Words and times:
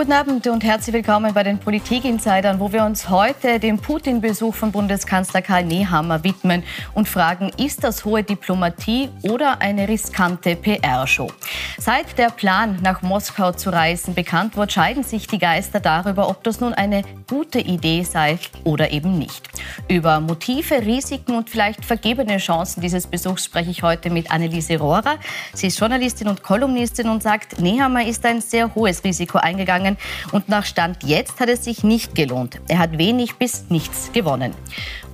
Guten 0.00 0.12
Abend 0.12 0.46
und 0.46 0.64
herzlich 0.64 0.94
willkommen 0.94 1.34
bei 1.34 1.42
den 1.42 1.58
Politik-Insidern, 1.58 2.58
wo 2.58 2.72
wir 2.72 2.84
uns 2.84 3.10
heute 3.10 3.60
dem 3.60 3.76
Putin-Besuch 3.76 4.54
von 4.54 4.72
Bundeskanzler 4.72 5.42
Karl 5.42 5.66
Nehammer 5.66 6.24
widmen 6.24 6.62
und 6.94 7.06
fragen, 7.06 7.50
ist 7.58 7.84
das 7.84 8.06
hohe 8.06 8.22
Diplomatie 8.22 9.10
oder 9.24 9.60
eine 9.60 9.86
riskante 9.86 10.56
PR-Show? 10.56 11.30
Seit 11.76 12.16
der 12.16 12.30
Plan, 12.30 12.78
nach 12.82 13.02
Moskau 13.02 13.52
zu 13.52 13.68
reisen, 13.68 14.14
bekannt 14.14 14.56
wurde, 14.56 14.72
scheiden 14.72 15.02
sich 15.04 15.26
die 15.26 15.38
Geister 15.38 15.80
darüber, 15.80 16.30
ob 16.30 16.44
das 16.44 16.60
nun 16.60 16.72
eine 16.72 17.02
gute 17.28 17.60
Idee 17.60 18.02
sei 18.02 18.38
oder 18.64 18.92
eben 18.92 19.18
nicht. 19.18 19.50
Über 19.86 20.18
Motive, 20.20 20.80
Risiken 20.80 21.34
und 21.34 21.50
vielleicht 21.50 21.84
vergebene 21.84 22.38
Chancen 22.38 22.80
dieses 22.80 23.06
Besuchs 23.06 23.44
spreche 23.44 23.70
ich 23.70 23.82
heute 23.82 24.08
mit 24.08 24.30
Anneliese 24.30 24.78
Rohrer. 24.78 25.18
Sie 25.52 25.66
ist 25.66 25.78
Journalistin 25.78 26.28
und 26.28 26.42
Kolumnistin 26.42 27.10
und 27.10 27.22
sagt, 27.22 27.60
Nehammer 27.60 28.06
ist 28.06 28.24
ein 28.24 28.40
sehr 28.40 28.74
hohes 28.74 29.04
Risiko 29.04 29.36
eingegangen 29.36 29.89
gegangen 29.90 29.96
und 30.32 30.48
nach 30.48 30.64
Stand 30.64 31.02
jetzt 31.04 31.40
hat 31.40 31.48
es 31.48 31.64
sich 31.64 31.82
nicht 31.84 32.14
gelohnt. 32.14 32.60
Er 32.68 32.78
hat 32.78 32.98
wenig 32.98 33.36
bis 33.36 33.70
nichts 33.70 34.10
gewonnen. 34.12 34.54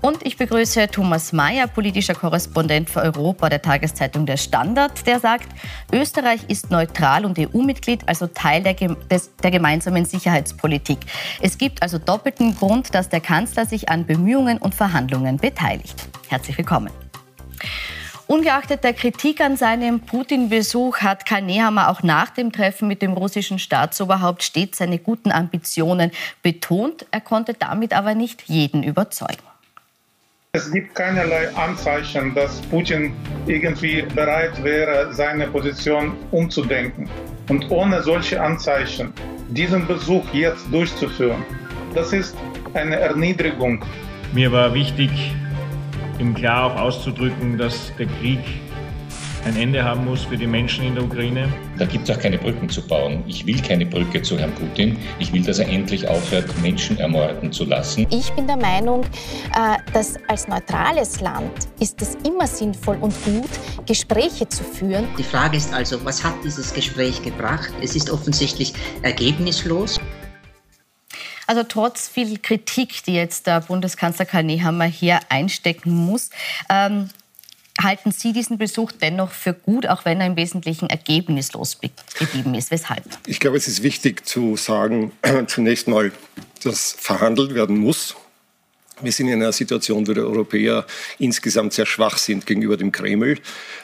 Und 0.03 0.25
ich 0.25 0.37
begrüße 0.37 0.89
Thomas 0.89 1.33
Mayer, 1.33 1.67
politischer 1.67 2.15
Korrespondent 2.15 2.91
für 2.91 3.01
Europa 3.01 3.49
der 3.49 3.63
Tageszeitung 3.63 4.27
Der 4.27 4.37
Standard, 4.37 5.07
der 5.07 5.21
sagt, 5.21 5.49
Österreich 5.93 6.41
ist 6.49 6.71
neutral 6.71 7.25
und 7.25 7.39
EU-Mitglied, 7.39 8.07
also 8.07 8.27
Teil 8.27 8.63
der, 8.63 8.75
des, 8.75 9.35
der 9.43 9.51
gemeinsamen 9.51 10.05
Sicherheitspolitik. 10.05 10.99
Es 11.41 11.59
gibt 11.59 11.83
also 11.83 11.99
doppelten 11.99 12.55
Grund, 12.57 12.95
dass 12.95 13.09
der 13.09 13.21
Kanzler 13.21 13.67
sich 13.67 13.89
an 13.89 14.07
Bemühungen 14.07 14.59
und 14.59 14.75
Verhandlungen 14.75 15.39
beteiligt. 15.39 16.09
Herzlich 16.29 16.57
willkommen. 16.59 17.06
Ungeachtet 18.29 18.83
der 18.83 18.93
Kritik 18.93 19.41
an 19.41 19.57
seinem 19.57 20.01
Putin-Besuch 20.01 20.99
hat 20.99 21.27
Karl 21.27 21.43
Nehammer 21.43 21.89
auch 21.89 22.03
nach 22.03 22.31
dem 22.31 22.51
Treffen 22.51 22.89
mit 22.89 23.01
dem 23.01 23.13
russischen 23.13 23.61
Staatsoberhaupt 23.61 24.43
stets 24.43 24.79
seine 24.79 24.99
guten 24.99 25.31
Ambitionen 25.31 26.11
betont. 26.43 27.07
Er 27.13 27.21
konnte 27.21 27.55
damit 27.55 27.93
aber 27.93 28.17
nicht 28.17 28.43
jeden 28.47 28.83
überzeugen. 28.83 29.45
Es 30.55 30.73
gibt 30.73 30.97
keinerlei 30.97 31.55
Anzeichen, 31.55 32.35
dass 32.35 32.61
Putin 32.63 33.15
irgendwie 33.47 34.03
bereit 34.03 34.61
wäre, 34.65 35.15
seine 35.15 35.47
Position 35.47 36.17
umzudenken. 36.33 37.09
Und 37.49 37.71
ohne 37.71 38.03
solche 38.03 38.43
Anzeichen 38.43 39.13
diesen 39.51 39.87
Besuch 39.87 40.25
jetzt 40.33 40.67
durchzuführen, 40.73 41.45
das 41.95 42.13
ist 42.13 42.37
eine 42.75 42.97
Erniedrigung. 42.97 43.85
Mir 44.33 44.51
war 44.51 44.75
wichtig, 44.75 45.11
ihm 46.21 46.35
klar 46.35 46.73
auch 46.73 46.81
auszudrücken, 46.81 47.59
dass 47.59 47.93
der 47.97 48.07
Krieg 48.07 48.41
ein 49.47 49.57
Ende 49.57 49.85
haben 49.85 50.05
muss 50.05 50.25
für 50.25 50.37
die 50.37 50.47
Menschen 50.47 50.85
in 50.85 50.97
der 50.97 51.05
Ukraine. 51.05 51.49
Da 51.79 51.85
gibt 51.85 52.09
es 52.09 52.17
auch 52.17 52.21
keine 52.21 52.37
Brücken 52.37 52.69
zu 52.69 52.83
bauen. 52.83 53.23
Ich 53.29 53.47
will 53.47 53.63
keine 53.63 53.87
Brücke 53.87 54.21
zu 54.21 54.37
Herrn 54.37 54.53
Putin. 54.53 54.99
Ich 55.21 55.33
will, 55.33 55.43
dass 55.43 55.61
er 55.61 55.69
endlich 55.69 56.07
aufhört, 56.09 56.47
Menschen 56.63 56.99
ermorden 56.99 57.53
zu 57.53 57.65
lassen. 57.65 58.09
Ich 58.11 58.33
bin 58.33 58.49
der 58.49 58.57
Meinung, 58.57 59.05
äh, 59.05 59.77
dass 59.93 60.15
als 60.27 60.49
neutrales 60.49 61.21
Land 61.21 61.69
ist 61.79 62.03
es 62.03 62.17
immer 62.27 62.49
sinnvoll 62.49 62.99
und 63.01 63.15
gut, 63.25 63.51
Gespräche 63.87 64.49
zu 64.49 64.65
führen. 64.65 65.07
Die 65.17 65.23
Frage 65.23 65.57
ist 65.57 65.73
also, 65.73 66.05
was 66.05 66.25
hat 66.25 66.35
dieses 66.43 66.75
Gespräch 66.75 67.23
gebracht? 67.23 67.73
Es 67.81 67.95
ist 67.95 68.11
offensichtlich 68.11 68.75
ergebnislos. 69.03 70.01
Also 71.47 71.63
trotz 71.63 72.09
viel 72.09 72.39
Kritik, 72.39 73.05
die 73.05 73.15
jetzt 73.15 73.47
der 73.47 73.61
Bundeskanzler 73.61 74.25
Karl 74.25 74.45
Nehammer 74.45 74.85
hier 74.85 75.21
einstecken 75.29 75.95
muss, 75.95 76.31
ähm, 76.69 77.11
halten 77.83 78.11
Sie 78.11 78.33
diesen 78.33 78.59
Besuch 78.59 78.93
dennoch 78.93 79.31
für 79.31 79.53
gut, 79.53 79.87
auch 79.87 80.05
wenn 80.05 80.21
er 80.21 80.27
im 80.27 80.37
Wesentlichen 80.37 80.89
ergebnislos 80.89 81.79
geblieben 82.19 82.55
ist? 82.55 82.71
Weshalb? 82.71 83.05
Ich 83.27 83.41
glaube, 83.41 83.57
es 83.57 83.69
ist 83.69 83.83
wichtig 83.83 84.27
zu 84.27 84.57
sagen, 84.57 85.13
zunächst 85.47 85.89
mal, 85.89 86.13
dass 86.63 86.93
verhandelt 86.99 87.55
werden 87.55 87.79
muss. 87.79 88.17
Wir 89.03 89.13
sind 89.13 89.29
in 89.29 89.35
einer 89.35 89.53
Situation, 89.53 90.09
wo 90.09 90.15
die 90.15 90.21
Europäer 90.21 90.87
insgesamt 91.19 91.75
sehr 91.75 91.85
schwach 91.85 92.17
sind 92.17 92.47
gegenüber 92.47 92.79
dem 92.79 92.93
Kreml. 92.93 93.39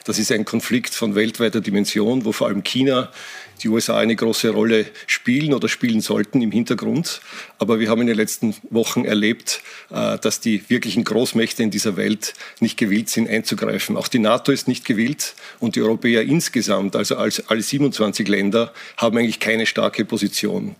Das 0.05 0.19
ist 0.19 0.33
ein 0.33 0.47
Konflikt 0.47 0.95
von 0.95 1.15
weltweiter 1.15 1.61
Dimension, 1.61 2.25
wo 2.25 2.33
vor 2.33 2.47
allem 2.47 2.63
China 2.63 3.13
die 3.63 3.69
USA 3.69 3.99
eine 3.99 4.17
große 4.17 4.51
Rolle 4.51 4.87
spielen 5.07 5.55
oder 5.55 5.69
spielen 5.69 6.01
sollten 6.01 6.43
im 6.43 6.51
Hintergrund. 6.51 7.21
Aber 7.59 7.81
wir 7.81 7.89
haben 7.89 8.01
in 8.01 8.07
den 8.09 8.17
letzten 8.17 8.55
Wochen 8.71 9.05
erlebt, 9.05 9.63
äh, 9.91 10.19
dass 10.19 10.41
die 10.41 10.69
wirklichen 10.69 11.05
Großmächte 11.05 11.63
in 11.63 11.71
dieser 11.71 11.97
Welt 11.97 12.35
nicht 12.61 12.77
gewillt 12.77 13.09
sind, 13.09 13.29
einzugreifen. 13.29 13.97
Auch 13.97 14.09
die 14.09 14.19
NATO 14.19 14.53
ist 14.53 14.69
nicht 14.69 14.85
gewillt 14.85 15.35
und 15.61 15.77
die 15.77 15.83
Europäer 15.83 16.23
insgesamt, 16.23 16.97
also 16.97 17.17
als 17.17 17.49
alle 17.49 17.63
27 17.63 18.27
Länder, 18.29 18.73
haben 18.97 19.19
eigentlich 19.19 19.41
keine 19.41 19.67
starke 19.67 20.05
Position. 20.05 20.77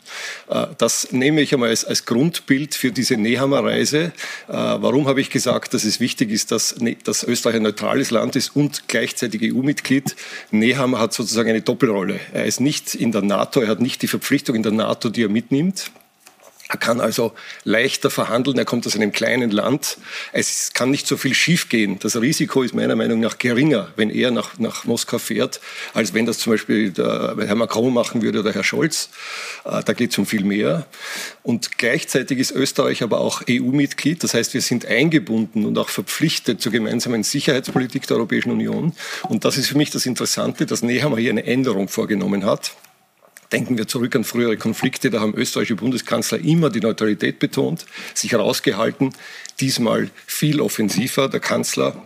Äh, 0.49 0.67
das 0.79 1.13
nehme 1.13 1.41
ich 1.41 1.53
einmal 1.53 1.71
als, 1.71 2.03
Grundbild 2.05 2.75
für 2.75 2.91
diese 2.91 3.17
Nehammer-Reise. 3.17 4.13
Äh, 4.49 4.53
warum 4.53 5.07
habe 5.07 5.21
ich 5.21 5.31
gesagt, 5.31 5.73
dass 5.73 5.85
es 5.85 6.01
wichtig 6.01 6.31
ist, 6.31 6.51
dass, 6.51 6.81
ne, 6.81 6.97
dass 7.05 7.23
Österreich 7.23 7.57
ein 7.57 7.63
neutrales 7.63 8.11
Land 8.11 8.35
ist 8.35 8.57
und 8.57 8.89
gleichzeitig 8.89 9.55
EU-Mitglied? 9.55 10.17
Nehammer 10.51 10.99
hat 10.99 11.13
sozusagen 11.13 11.51
eine 11.51 11.63
Doppelrolle. 11.63 12.19
Er 12.33 12.45
ist 12.47 12.61
nicht 12.61 12.72
nicht 12.73 12.95
in 12.95 13.13
der 13.13 13.21
NATO, 13.21 13.61
er 13.61 13.69
hat 13.69 13.83
nicht 13.83 14.01
die 14.01 14.09
Verpflichtung 14.09 14.57
in 14.57 14.63
der 14.63 14.73
NATO, 14.73 15.11
die 15.11 15.25
er 15.25 15.29
mitnimmt. 15.29 15.91
Er 16.73 16.79
kann 16.79 17.03
also 17.03 17.33
leichter 17.65 18.09
verhandeln. 18.09 18.57
Er 18.57 18.65
kommt 18.65 18.87
aus 18.87 18.97
einem 18.97 19.13
kleinen 19.13 19.51
Land. 19.51 19.99
Es 20.33 20.73
kann 20.73 20.91
nicht 20.91 21.07
so 21.07 21.19
viel 21.19 21.35
schiefgehen. 21.35 21.99
Das 21.99 22.19
Risiko 22.19 22.63
ist 22.63 22.75
meiner 22.75 22.97
Meinung 22.97 23.21
nach 23.21 23.37
geringer, 23.37 23.89
wenn 23.97 24.09
er 24.09 24.31
nach, 24.31 24.59
nach 24.59 24.87
Moskau 24.87 25.19
fährt, 25.19 25.61
als 25.93 26.15
wenn 26.15 26.25
das 26.25 26.39
zum 26.39 26.55
Beispiel 26.55 26.95
Herr 26.97 27.55
Macron 27.57 27.93
machen 27.93 28.23
würde 28.23 28.41
oder 28.41 28.55
Herr 28.55 28.65
Scholz. 28.65 29.11
Äh, 29.67 29.83
da 29.85 29.93
geht 29.93 30.13
es 30.13 30.19
um 30.19 30.25
viel 30.25 30.45
mehr. 30.45 30.87
Und 31.43 31.77
gleichzeitig 31.77 32.39
ist 32.39 32.53
Österreich 32.53 33.03
aber 33.03 33.21
auch 33.21 33.43
EU-Mitglied. 33.51 34.25
Das 34.25 34.33
heißt, 34.33 34.55
wir 34.55 34.63
sind 34.63 34.87
eingebunden 34.87 35.67
und 35.67 35.77
auch 35.77 35.91
verpflichtet 35.91 36.63
zur 36.63 36.73
gemeinsamen 36.73 37.23
Sicherheitspolitik 37.23 38.07
der 38.07 38.17
Europäischen 38.17 38.51
Union. 38.51 38.95
Und 39.29 39.45
das 39.45 39.59
ist 39.59 39.69
für 39.69 39.77
mich 39.77 39.91
das 39.91 40.07
Interessante, 40.07 40.65
dass 40.65 40.81
Nehammer 40.83 41.19
hier 41.19 41.33
eine 41.33 41.45
Änderung 41.45 41.89
vorgenommen 41.89 42.47
hat. 42.47 42.73
Denken 43.53 43.77
wir 43.77 43.87
zurück 43.87 44.17
an 44.17 44.25
frühere 44.25 44.57
Konflikte, 44.57 45.11
da 45.11 45.21
haben 45.21 45.35
österreichische 45.35 45.77
Bundeskanzler 45.77 46.39
immer 46.39 46.71
die 46.71 46.81
Neutralität 46.81 47.39
betont, 47.39 47.85
sich 48.15 48.33
herausgehalten, 48.33 49.13
diesmal 49.61 50.11
viel 50.27 50.61
offensiver. 50.61 51.29
Der 51.29 51.41
Kanzler 51.41 52.03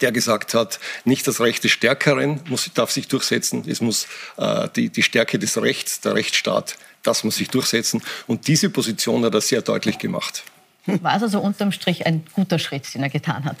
der 0.00 0.12
gesagt 0.12 0.54
hat, 0.54 0.80
nicht 1.04 1.26
das 1.26 1.40
Recht 1.40 1.62
des 1.62 1.70
Stärkeren 1.70 2.40
muss, 2.48 2.68
darf 2.74 2.90
sich 2.90 3.06
durchsetzen, 3.08 3.64
es 3.66 3.80
muss 3.80 4.06
äh, 4.36 4.68
die, 4.74 4.88
die 4.88 5.02
Stärke 5.02 5.38
des 5.38 5.60
Rechts, 5.60 6.00
der 6.00 6.14
Rechtsstaat, 6.14 6.76
das 7.02 7.22
muss 7.22 7.36
sich 7.36 7.48
durchsetzen. 7.48 8.02
Und 8.26 8.48
diese 8.48 8.70
Position 8.70 9.24
hat 9.24 9.34
er 9.34 9.40
sehr 9.40 9.62
deutlich 9.62 9.98
gemacht. 9.98 10.42
War 10.86 11.16
es 11.16 11.22
also 11.22 11.40
unterm 11.40 11.72
Strich 11.72 12.06
ein 12.06 12.26
guter 12.34 12.58
Schritt, 12.58 12.92
den 12.94 13.02
er 13.02 13.08
getan 13.08 13.44
hat? 13.44 13.56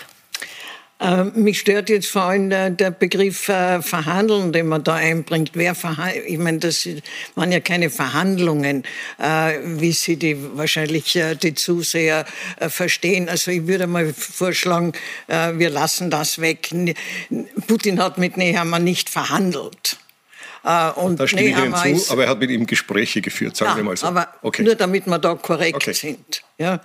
Äh, 1.00 1.24
mich 1.24 1.58
stört 1.58 1.90
jetzt 1.90 2.06
vor 2.06 2.22
allem 2.22 2.50
der, 2.50 2.70
der 2.70 2.90
Begriff 2.90 3.48
äh, 3.48 3.82
Verhandeln, 3.82 4.52
den 4.52 4.68
man 4.68 4.84
da 4.84 4.94
einbringt. 4.94 5.50
Wer 5.54 5.76
ich 6.26 6.38
meine, 6.38 6.58
das 6.58 6.88
waren 7.34 7.50
ja 7.50 7.60
keine 7.60 7.90
Verhandlungen, 7.90 8.84
äh, 9.18 9.58
wie 9.64 9.92
sie 9.92 10.16
die 10.16 10.36
wahrscheinlich 10.56 11.16
äh, 11.16 11.34
die 11.34 11.54
Zuseher 11.54 12.24
äh, 12.60 12.68
verstehen. 12.68 13.28
Also 13.28 13.50
ich 13.50 13.66
würde 13.66 13.86
mal 13.86 14.14
vorschlagen, 14.14 14.92
äh, 15.26 15.52
wir 15.54 15.70
lassen 15.70 16.10
das 16.10 16.40
weg. 16.40 16.70
Putin 17.66 18.00
hat 18.00 18.18
mit 18.18 18.36
Nehammer 18.36 18.78
nicht 18.78 19.10
verhandelt. 19.10 19.98
Äh, 20.64 20.90
und 20.92 21.20
da 21.20 21.28
stimme 21.28 21.44
ich 21.44 21.56
Ihnen 21.56 21.98
zu, 21.98 22.12
aber 22.12 22.24
er 22.24 22.30
hat 22.30 22.38
mit 22.38 22.50
ihm 22.50 22.66
Gespräche 22.66 23.20
geführt, 23.20 23.56
sagen 23.56 23.72
ja, 23.72 23.76
wir 23.76 23.84
mal 23.84 23.96
so. 23.96 24.06
Aber 24.06 24.28
okay. 24.40 24.62
nur 24.62 24.74
damit 24.74 25.06
wir 25.06 25.18
da 25.18 25.34
korrekt 25.34 25.76
okay. 25.76 25.92
sind. 25.92 26.42
Ja. 26.56 26.80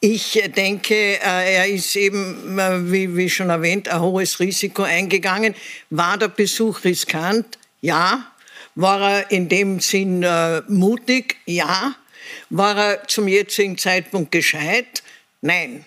Ich 0.00 0.42
denke, 0.54 0.94
äh, 0.94 1.54
er 1.54 1.66
ist 1.66 1.96
eben, 1.96 2.58
äh, 2.58 2.92
wie, 2.92 3.16
wie 3.16 3.30
schon 3.30 3.48
erwähnt, 3.48 3.88
ein 3.88 4.00
hohes 4.00 4.38
Risiko 4.38 4.82
eingegangen. 4.82 5.54
War 5.88 6.18
der 6.18 6.28
Besuch 6.28 6.84
riskant? 6.84 7.58
Ja. 7.80 8.26
War 8.74 9.00
er 9.00 9.30
in 9.30 9.48
dem 9.48 9.80
Sinn 9.80 10.22
äh, 10.22 10.60
mutig? 10.68 11.36
Ja. 11.46 11.94
War 12.50 12.76
er 12.76 13.08
zum 13.08 13.28
jetzigen 13.28 13.78
Zeitpunkt 13.78 14.30
gescheit? 14.30 15.02
Nein. 15.40 15.86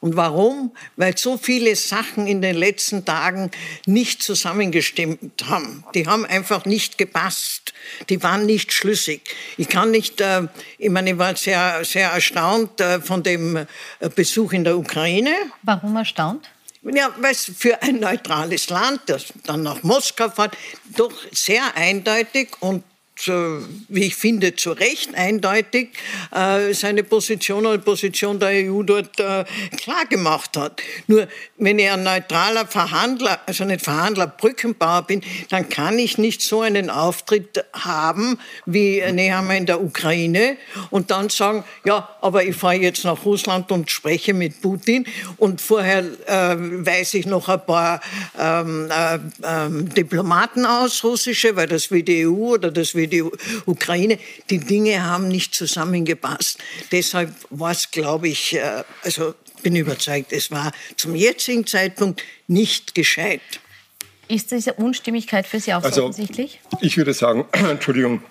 Und 0.00 0.16
warum? 0.16 0.72
Weil 0.96 1.16
so 1.18 1.36
viele 1.36 1.76
Sachen 1.76 2.26
in 2.26 2.40
den 2.40 2.56
letzten 2.56 3.04
Tagen 3.04 3.50
nicht 3.84 4.22
zusammengestimmt 4.22 5.44
haben. 5.46 5.84
Die 5.94 6.06
haben 6.06 6.24
einfach 6.24 6.64
nicht 6.64 6.96
gepasst. 6.96 7.74
Die 8.08 8.22
waren 8.22 8.46
nicht 8.46 8.72
schlüssig. 8.72 9.22
Ich 9.58 9.68
kann 9.68 9.90
nicht, 9.90 10.20
äh, 10.22 10.48
ich 10.78 10.88
meine, 10.88 11.10
ich 11.10 11.18
war 11.18 11.36
sehr, 11.36 11.84
sehr 11.84 12.10
erstaunt 12.10 12.80
äh, 12.80 13.00
von 13.00 13.22
dem 13.22 13.56
äh, 13.56 13.66
Besuch 14.14 14.52
in 14.52 14.64
der 14.64 14.78
Ukraine. 14.78 15.34
Warum 15.62 15.96
erstaunt? 15.96 16.48
Ja, 16.82 17.14
weil 17.18 17.32
es 17.32 17.52
für 17.58 17.82
ein 17.82 18.00
neutrales 18.00 18.70
Land, 18.70 19.02
das 19.06 19.26
dann 19.44 19.62
nach 19.62 19.82
Moskau 19.82 20.30
fährt, 20.30 20.56
doch 20.96 21.12
sehr 21.30 21.76
eindeutig 21.76 22.48
und 22.60 22.84
wie 23.26 24.04
ich 24.04 24.14
finde, 24.14 24.56
zu 24.56 24.72
Recht 24.72 25.14
eindeutig 25.14 25.90
äh, 26.34 26.72
seine 26.72 27.04
Position 27.04 27.66
oder 27.66 27.78
Position 27.78 28.38
der 28.38 28.50
EU 28.50 28.82
dort 28.82 29.18
äh, 29.20 29.44
klar 29.76 30.06
gemacht 30.08 30.56
hat. 30.56 30.80
Nur 31.06 31.28
wenn 31.56 31.78
ich 31.78 31.90
ein 31.90 32.02
neutraler 32.02 32.66
Verhandler, 32.66 33.40
also 33.46 33.64
nicht 33.64 33.82
Verhandler, 33.82 34.26
Brückenbauer 34.26 35.02
bin, 35.02 35.22
dann 35.50 35.68
kann 35.68 35.98
ich 35.98 36.18
nicht 36.18 36.42
so 36.42 36.62
einen 36.62 36.90
Auftritt 36.90 37.64
haben 37.72 38.38
wie 38.66 39.02
Nehammer 39.12 39.56
in 39.56 39.66
der 39.66 39.82
Ukraine 39.82 40.56
und 40.90 41.10
dann 41.10 41.28
sagen, 41.28 41.64
ja, 41.84 42.08
aber 42.20 42.44
ich 42.44 42.56
fahre 42.56 42.76
jetzt 42.76 43.04
nach 43.04 43.24
Russland 43.24 43.70
und 43.72 43.90
spreche 43.90 44.34
mit 44.34 44.60
Putin 44.62 45.06
und 45.36 45.60
vorher 45.60 46.04
äh, 46.26 46.56
weise 46.56 47.18
ich 47.18 47.26
noch 47.26 47.48
ein 47.48 47.64
paar 47.64 48.00
ähm, 48.38 48.90
äh, 48.90 49.18
ähm, 49.42 49.88
Diplomaten 49.88 50.64
aus, 50.64 51.04
russische, 51.04 51.56
weil 51.56 51.66
das 51.66 51.90
wie 51.90 52.02
die 52.02 52.26
EU 52.26 52.54
oder 52.54 52.70
das 52.70 52.94
wie 52.94 53.06
die 53.10 53.24
Ukraine. 53.66 54.18
Die 54.48 54.58
Dinge 54.58 55.04
haben 55.04 55.28
nicht 55.28 55.54
zusammengepasst. 55.54 56.58
Deshalb 56.92 57.34
war 57.50 57.72
es, 57.72 57.90
glaube 57.90 58.28
ich, 58.28 58.54
äh, 58.54 58.84
also 59.02 59.34
bin 59.62 59.76
überzeugt, 59.76 60.32
es 60.32 60.50
war 60.50 60.72
zum 60.96 61.14
jetzigen 61.14 61.66
Zeitpunkt 61.66 62.22
nicht 62.46 62.94
gescheit. 62.94 63.40
Ist 64.28 64.52
diese 64.52 64.74
Unstimmigkeit 64.74 65.46
für 65.46 65.60
Sie 65.60 65.74
auch 65.74 65.82
also, 65.82 66.04
offensichtlich? 66.04 66.60
Ich 66.80 66.96
würde 66.96 67.12
sagen, 67.12 67.46
Entschuldigung, 67.52 68.22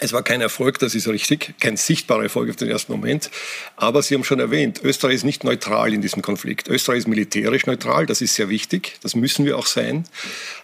es 0.00 0.12
war 0.12 0.22
kein 0.22 0.40
Erfolg, 0.40 0.78
das 0.78 0.94
ist 0.94 1.06
richtig, 1.08 1.54
kein 1.60 1.76
sichtbarer 1.76 2.24
Erfolg 2.24 2.50
auf 2.50 2.56
den 2.56 2.68
ersten 2.68 2.92
Moment. 2.92 3.30
Aber 3.76 4.02
Sie 4.02 4.14
haben 4.14 4.24
schon 4.24 4.40
erwähnt, 4.40 4.80
Österreich 4.82 5.16
ist 5.16 5.24
nicht 5.24 5.44
neutral 5.44 5.92
in 5.92 6.02
diesem 6.02 6.22
Konflikt. 6.22 6.68
Österreich 6.68 7.00
ist 7.00 7.08
militärisch 7.08 7.66
neutral, 7.66 8.06
das 8.06 8.20
ist 8.20 8.34
sehr 8.34 8.48
wichtig, 8.48 8.98
das 9.02 9.14
müssen 9.14 9.44
wir 9.44 9.58
auch 9.58 9.66
sein. 9.66 10.04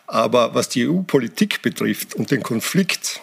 Aber 0.06 0.54
was 0.54 0.68
die 0.68 0.88
EU-Politik 0.88 1.62
betrifft 1.62 2.14
und 2.14 2.30
den 2.30 2.42
Konflikt, 2.42 3.20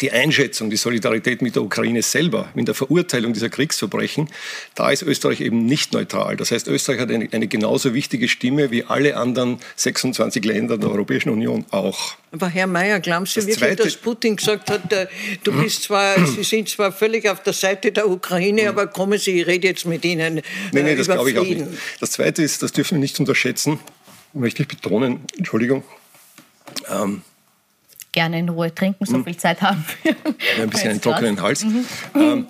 die 0.00 0.12
Einschätzung, 0.12 0.70
die 0.70 0.76
Solidarität 0.76 1.42
mit 1.42 1.56
der 1.56 1.62
Ukraine 1.62 2.02
selber, 2.02 2.48
in 2.54 2.64
der 2.64 2.74
Verurteilung 2.74 3.32
dieser 3.32 3.48
Kriegsverbrechen, 3.48 4.28
da 4.74 4.90
ist 4.90 5.02
Österreich 5.02 5.40
eben 5.40 5.66
nicht 5.66 5.92
neutral. 5.92 6.36
Das 6.36 6.50
heißt, 6.50 6.68
Österreich 6.68 7.00
hat 7.00 7.10
eine, 7.10 7.28
eine 7.32 7.48
genauso 7.48 7.94
wichtige 7.94 8.28
Stimme 8.28 8.70
wie 8.70 8.84
alle 8.84 9.16
anderen 9.16 9.58
26 9.76 10.44
Länder 10.44 10.78
der 10.78 10.90
Europäischen 10.90 11.30
Union 11.30 11.64
auch. 11.70 12.14
Aber 12.30 12.48
Herr 12.48 12.66
Mayer, 12.66 13.00
glauben 13.00 13.26
Sie 13.26 13.40
das 13.40 13.46
wirklich, 13.46 13.76
dass 13.76 13.96
Putin 13.96 14.36
gesagt 14.36 14.70
hat, 14.70 14.92
äh, 14.92 15.06
du 15.42 15.52
bist 15.52 15.82
zwar, 15.84 16.24
Sie 16.26 16.44
sind 16.44 16.68
zwar 16.68 16.92
völlig 16.92 17.28
auf 17.28 17.42
der 17.42 17.52
Seite 17.52 17.90
der 17.90 18.08
Ukraine, 18.08 18.68
aber 18.68 18.86
kommen 18.86 19.18
Sie, 19.18 19.40
ich 19.40 19.46
rede 19.46 19.68
jetzt 19.68 19.86
mit 19.86 20.04
Ihnen. 20.04 20.38
Äh, 20.38 20.42
nein, 20.72 20.84
nein, 20.84 20.96
das 20.96 21.06
glaube 21.06 21.30
ich 21.30 21.38
auch 21.38 21.44
nicht. 21.44 21.64
Das 22.00 22.12
Zweite 22.12 22.42
ist, 22.42 22.62
das 22.62 22.72
dürfen 22.72 22.96
wir 22.96 23.00
nicht 23.00 23.18
unterschätzen, 23.18 23.80
möchte 24.32 24.62
ich 24.62 24.68
betonen, 24.68 25.20
Entschuldigung, 25.36 25.82
ähm, 26.88 27.22
gerne 28.18 28.40
in 28.40 28.48
Ruhe 28.48 28.74
trinken, 28.74 29.06
so 29.06 29.14
hm. 29.14 29.24
viel 29.24 29.36
Zeit 29.36 29.62
haben 29.62 29.84
wir. 30.02 30.16
Ja, 30.56 30.64
ein 30.64 30.70
bisschen 30.70 30.90
einen 30.90 31.00
trockenen 31.00 31.40
Hals. 31.40 31.64
Mhm. 31.64 31.84
Ähm, 32.16 32.46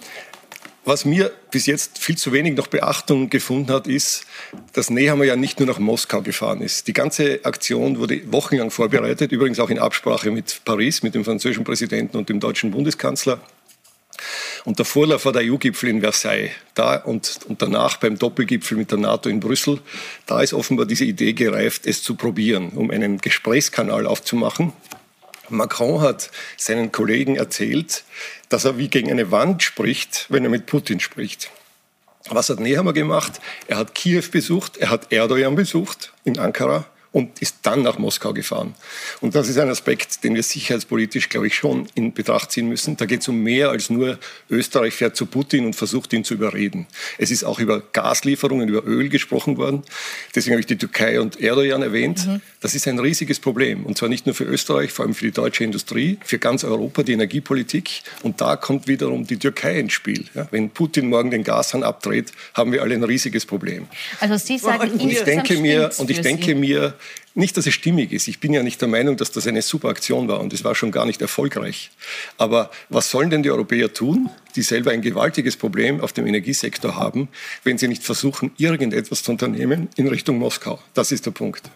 was 0.86 1.04
mir 1.04 1.30
bis 1.50 1.66
jetzt 1.66 1.98
viel 1.98 2.16
zu 2.16 2.32
wenig 2.32 2.56
noch 2.56 2.68
Beachtung 2.68 3.28
gefunden 3.28 3.70
hat, 3.70 3.86
ist, 3.86 4.24
dass 4.72 4.88
Nehammer 4.88 5.24
ja 5.24 5.36
nicht 5.36 5.60
nur 5.60 5.68
nach 5.68 5.78
Moskau 5.78 6.22
gefahren 6.22 6.62
ist. 6.62 6.88
Die 6.88 6.94
ganze 6.94 7.44
Aktion 7.44 7.98
wurde 7.98 8.32
wochenlang 8.32 8.70
vorbereitet, 8.70 9.30
übrigens 9.30 9.60
auch 9.60 9.68
in 9.68 9.78
Absprache 9.78 10.30
mit 10.30 10.62
Paris, 10.64 11.02
mit 11.02 11.14
dem 11.14 11.26
französischen 11.26 11.64
Präsidenten 11.64 12.16
und 12.16 12.30
dem 12.30 12.40
deutschen 12.40 12.70
Bundeskanzler. 12.70 13.38
Und 14.64 14.78
der 14.78 14.86
Vorlauf 14.86 15.26
war 15.26 15.32
der 15.32 15.42
EU-Gipfel 15.42 15.90
in 15.90 16.00
Versailles. 16.00 16.50
Da 16.74 16.96
und, 16.96 17.40
und 17.46 17.60
danach 17.60 17.98
beim 17.98 18.18
Doppelgipfel 18.18 18.78
mit 18.78 18.90
der 18.90 18.98
NATO 18.98 19.28
in 19.28 19.40
Brüssel, 19.40 19.80
da 20.24 20.40
ist 20.40 20.54
offenbar 20.54 20.86
diese 20.86 21.04
Idee 21.04 21.34
gereift, 21.34 21.86
es 21.86 22.02
zu 22.02 22.14
probieren, 22.14 22.70
um 22.70 22.90
einen 22.90 23.18
Gesprächskanal 23.18 24.06
aufzumachen 24.06 24.72
Macron 25.50 26.00
hat 26.00 26.30
seinen 26.56 26.92
Kollegen 26.92 27.36
erzählt, 27.36 28.04
dass 28.48 28.64
er 28.64 28.78
wie 28.78 28.88
gegen 28.88 29.10
eine 29.10 29.30
Wand 29.30 29.62
spricht, 29.62 30.26
wenn 30.28 30.44
er 30.44 30.50
mit 30.50 30.66
Putin 30.66 31.00
spricht. 31.00 31.50
Was 32.28 32.50
hat 32.50 32.60
Nehammer 32.60 32.92
gemacht? 32.92 33.40
Er 33.66 33.78
hat 33.78 33.94
Kiew 33.94 34.24
besucht, 34.30 34.76
er 34.76 34.90
hat 34.90 35.12
Erdogan 35.12 35.54
besucht 35.54 36.12
in 36.24 36.38
Ankara 36.38 36.86
und 37.12 37.40
ist 37.40 37.56
dann 37.62 37.82
nach 37.82 37.98
Moskau 37.98 38.32
gefahren. 38.32 38.74
Und 39.20 39.34
das 39.34 39.48
ist 39.48 39.58
ein 39.58 39.68
Aspekt, 39.68 40.24
den 40.24 40.34
wir 40.34 40.42
sicherheitspolitisch, 40.42 41.28
glaube 41.28 41.46
ich, 41.46 41.54
schon 41.54 41.88
in 41.94 42.12
Betracht 42.12 42.52
ziehen 42.52 42.68
müssen. 42.68 42.96
Da 42.96 43.06
geht 43.06 43.22
es 43.22 43.28
um 43.28 43.42
mehr 43.42 43.70
als 43.70 43.88
nur 43.88 44.18
Österreich 44.50 44.94
fährt 44.94 45.16
zu 45.16 45.26
Putin 45.26 45.64
und 45.64 45.74
versucht 45.74 46.12
ihn 46.12 46.24
zu 46.24 46.34
überreden. 46.34 46.86
Es 47.16 47.30
ist 47.30 47.44
auch 47.44 47.60
über 47.60 47.80
Gaslieferungen, 47.92 48.68
über 48.68 48.84
Öl 48.86 49.08
gesprochen 49.08 49.56
worden. 49.56 49.82
Deswegen 50.34 50.54
habe 50.54 50.60
ich 50.60 50.66
die 50.66 50.76
Türkei 50.76 51.20
und 51.20 51.40
Erdogan 51.40 51.82
erwähnt. 51.82 52.26
Mhm. 52.26 52.40
Das 52.60 52.74
ist 52.74 52.86
ein 52.86 52.98
riesiges 52.98 53.40
Problem. 53.40 53.86
Und 53.86 53.96
zwar 53.96 54.08
nicht 54.08 54.26
nur 54.26 54.34
für 54.34 54.44
Österreich, 54.44 54.92
vor 54.92 55.04
allem 55.04 55.14
für 55.14 55.24
die 55.24 55.32
deutsche 55.32 55.64
Industrie, 55.64 56.18
für 56.24 56.38
ganz 56.38 56.62
Europa, 56.64 57.02
die 57.02 57.12
Energiepolitik. 57.12 58.02
Und 58.22 58.40
da 58.40 58.56
kommt 58.56 58.86
wiederum 58.86 59.26
die 59.26 59.38
Türkei 59.38 59.78
ins 59.78 59.94
Spiel. 59.94 60.26
Ja, 60.34 60.46
wenn 60.50 60.70
Putin 60.70 61.08
morgen 61.08 61.30
den 61.30 61.42
Gashahn 61.42 61.82
abdreht, 61.82 62.32
haben 62.54 62.72
wir 62.72 62.82
alle 62.82 62.94
ein 62.94 63.04
riesiges 63.04 63.46
Problem. 63.46 63.86
Also 64.20 64.36
Sie 64.36 64.58
sagen, 64.58 64.90
und 64.90 65.10
ich 65.10 65.22
denke 65.22 65.56
mir, 65.56 65.90
und 65.98 66.10
ich 66.10 66.20
denke 66.20 66.54
mir, 66.54 66.94
nicht, 67.38 67.56
dass 67.56 67.66
es 67.66 67.74
stimmig 67.74 68.12
ist. 68.12 68.28
Ich 68.28 68.40
bin 68.40 68.52
ja 68.52 68.62
nicht 68.62 68.80
der 68.80 68.88
Meinung, 68.88 69.16
dass 69.16 69.30
das 69.30 69.46
eine 69.46 69.62
super 69.62 69.88
Aktion 69.88 70.28
war 70.28 70.40
und 70.40 70.52
es 70.52 70.64
war 70.64 70.74
schon 70.74 70.90
gar 70.90 71.06
nicht 71.06 71.22
erfolgreich. 71.22 71.90
Aber 72.36 72.70
was 72.88 73.10
sollen 73.10 73.30
denn 73.30 73.42
die 73.42 73.50
Europäer 73.50 73.92
tun, 73.92 74.28
die 74.56 74.62
selber 74.62 74.90
ein 74.90 75.02
gewaltiges 75.02 75.56
Problem 75.56 76.00
auf 76.00 76.12
dem 76.12 76.26
Energiesektor 76.26 76.96
haben, 76.96 77.28
wenn 77.64 77.78
sie 77.78 77.88
nicht 77.88 78.02
versuchen, 78.02 78.50
irgendetwas 78.58 79.22
zu 79.22 79.30
unternehmen 79.30 79.88
in 79.96 80.08
Richtung 80.08 80.38
Moskau? 80.38 80.78
Das 80.94 81.12
ist 81.12 81.26
der 81.26 81.30
Punkt. 81.30 81.70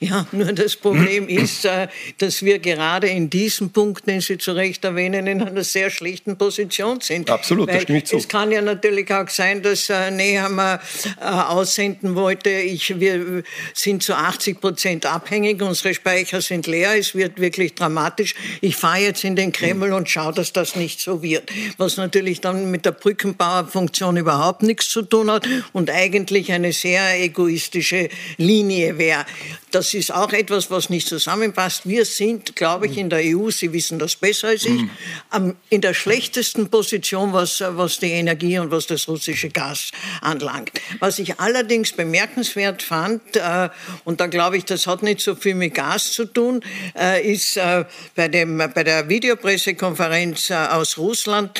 Ja, 0.00 0.26
nur 0.30 0.52
das 0.52 0.76
Problem 0.76 1.28
ist, 1.28 1.64
äh, 1.64 1.88
dass 2.18 2.44
wir 2.44 2.60
gerade 2.60 3.08
in 3.08 3.30
diesem 3.30 3.70
Punkt, 3.70 4.06
den 4.06 4.20
Sie 4.20 4.38
zu 4.38 4.52
Recht 4.52 4.84
erwähnen, 4.84 5.26
in 5.26 5.42
einer 5.42 5.64
sehr 5.64 5.90
schlechten 5.90 6.38
Position 6.38 7.00
sind. 7.00 7.28
Absolut, 7.28 7.68
das 7.68 7.82
stimme 7.82 7.98
ich 7.98 8.04
zu. 8.04 8.16
Es 8.16 8.28
kann 8.28 8.52
ja 8.52 8.62
natürlich 8.62 9.12
auch 9.12 9.28
sein, 9.28 9.60
dass 9.60 9.90
äh, 9.90 10.12
Nehammer 10.12 10.80
äh, 11.20 11.24
aussenden 11.24 12.14
wollte, 12.14 12.48
ich, 12.48 13.00
wir 13.00 13.42
sind 13.74 14.04
zu 14.04 14.14
80 14.14 14.60
Prozent 14.60 15.04
abhängig, 15.04 15.60
unsere 15.62 15.92
Speicher 15.94 16.40
sind 16.40 16.68
leer, 16.68 16.96
es 16.96 17.16
wird 17.16 17.40
wirklich 17.40 17.74
dramatisch. 17.74 18.36
Ich 18.60 18.76
fahre 18.76 18.98
jetzt 19.00 19.24
in 19.24 19.34
den 19.34 19.50
Kreml 19.50 19.92
und 19.92 20.08
schaue, 20.08 20.32
dass 20.32 20.52
das 20.52 20.76
nicht 20.76 21.00
so 21.00 21.24
wird. 21.24 21.50
Was 21.76 21.96
natürlich 21.96 22.40
dann 22.40 22.70
mit 22.70 22.84
der 22.84 22.92
Brückenbauerfunktion 22.92 24.16
überhaupt 24.16 24.62
nichts 24.62 24.90
zu 24.90 25.02
tun 25.02 25.28
hat 25.28 25.48
und 25.72 25.90
eigentlich 25.90 26.52
eine 26.52 26.72
sehr 26.72 27.20
egoistische 27.20 28.08
Linie 28.36 28.96
wäre. 28.98 29.26
Das 29.70 29.92
ist 29.92 30.12
auch 30.12 30.32
etwas, 30.32 30.70
was 30.70 30.88
nicht 30.88 31.06
zusammenpasst. 31.06 31.86
Wir 31.86 32.04
sind, 32.04 32.56
glaube 32.56 32.86
ich, 32.86 32.96
in 32.96 33.10
der 33.10 33.20
EU, 33.22 33.50
Sie 33.50 33.72
wissen 33.72 33.98
das 33.98 34.16
besser 34.16 34.48
als 34.48 34.64
ich, 34.64 34.82
in 35.68 35.80
der 35.80 35.92
schlechtesten 35.92 36.70
Position, 36.70 37.32
was, 37.32 37.60
was 37.60 37.98
die 37.98 38.10
Energie 38.10 38.58
und 38.58 38.70
was 38.70 38.86
das 38.86 39.08
russische 39.08 39.50
Gas 39.50 39.90
anlangt. 40.22 40.72
Was 41.00 41.18
ich 41.18 41.38
allerdings 41.38 41.92
bemerkenswert 41.92 42.82
fand, 42.82 43.36
äh, 43.36 43.68
und 44.04 44.20
da 44.20 44.26
glaube 44.26 44.56
ich, 44.56 44.64
das 44.64 44.86
hat 44.86 45.02
nicht 45.02 45.20
so 45.20 45.34
viel 45.34 45.54
mit 45.54 45.74
Gas 45.74 46.12
zu 46.12 46.24
tun, 46.24 46.62
äh, 46.96 47.30
ist 47.30 47.56
äh, 47.58 47.84
bei, 48.14 48.28
dem, 48.28 48.56
bei 48.56 48.84
der 48.84 49.08
Videopressekonferenz 49.08 50.50
aus 50.50 50.98
Russland, 50.98 51.58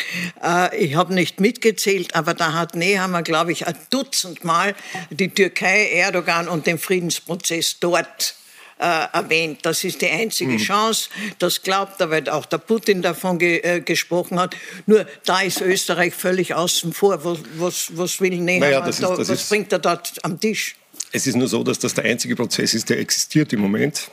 ich 0.79 0.95
habe 0.95 1.15
nicht 1.15 1.41
mitgezählt, 1.41 2.15
aber 2.15 2.35
da 2.35 2.53
hat 2.53 2.75
Nehammer, 2.75 3.23
glaube 3.23 3.53
ich, 3.53 3.67
ein 3.67 3.77
Dutzend 3.91 4.45
Mal 4.45 4.75
die 5.11 5.29
Türkei, 5.29 5.91
Erdogan 5.91 6.49
und 6.49 6.67
den 6.67 6.79
Friedensprozess 6.79 7.79
dort 7.81 7.98
Wort 7.99 8.35
äh, 8.79 9.07
erwähnt. 9.13 9.61
Das 9.63 9.83
ist 9.85 10.01
die 10.01 10.09
einzige 10.09 10.53
mhm. 10.53 10.59
Chance. 10.59 11.11
Das 11.39 11.63
glaubt 11.63 12.01
er, 12.01 12.11
weil 12.11 12.29
auch 12.29 12.47
der 12.47 12.59
Putin 12.59 13.03
davon 13.03 13.39
ge 13.39 13.61
äh, 13.63 13.81
gesprochen 13.81 14.39
hat. 14.39 14.57
Nur 14.87 15.07
da 15.25 15.41
ist 15.41 15.61
Österreich 15.61 16.15
völlig 16.15 16.55
außen 16.55 16.93
vor. 16.93 17.25
Was, 17.25 17.39
was, 17.57 17.97
was 17.97 18.21
will 18.21 18.39
Nehammer? 18.39 18.67
Naja, 18.67 18.81
da, 18.81 19.19
was 19.19 19.29
ist, 19.29 19.49
bringt 19.49 19.73
er 19.73 19.81
dort 19.81 20.13
am 20.23 20.39
Tisch? 20.39 20.77
Es 21.11 21.27
ist 21.27 21.37
nur 21.37 21.49
so, 21.49 21.65
dass 21.65 21.79
das 21.79 21.95
der 21.95 22.05
einzige 22.05 22.37
Prozess 22.37 22.75
ist, 22.75 22.89
der 22.91 22.99
existiert 23.01 23.53
im 23.53 23.61
Moment. 23.61 24.11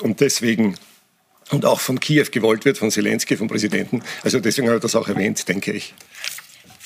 Und 0.00 0.20
deswegen 0.20 0.76
und 1.50 1.64
auch 1.64 1.80
von 1.80 1.98
Kiew 1.98 2.26
gewollt 2.30 2.64
wird, 2.64 2.78
von 2.78 2.90
Zelensky, 2.90 3.36
vom 3.36 3.48
Präsidenten. 3.48 4.02
Also 4.22 4.38
deswegen 4.38 4.68
hat 4.68 4.74
er 4.74 4.80
das 4.80 4.94
auch 4.94 5.08
erwähnt, 5.08 5.48
denke 5.48 5.72
ich. 5.72 5.94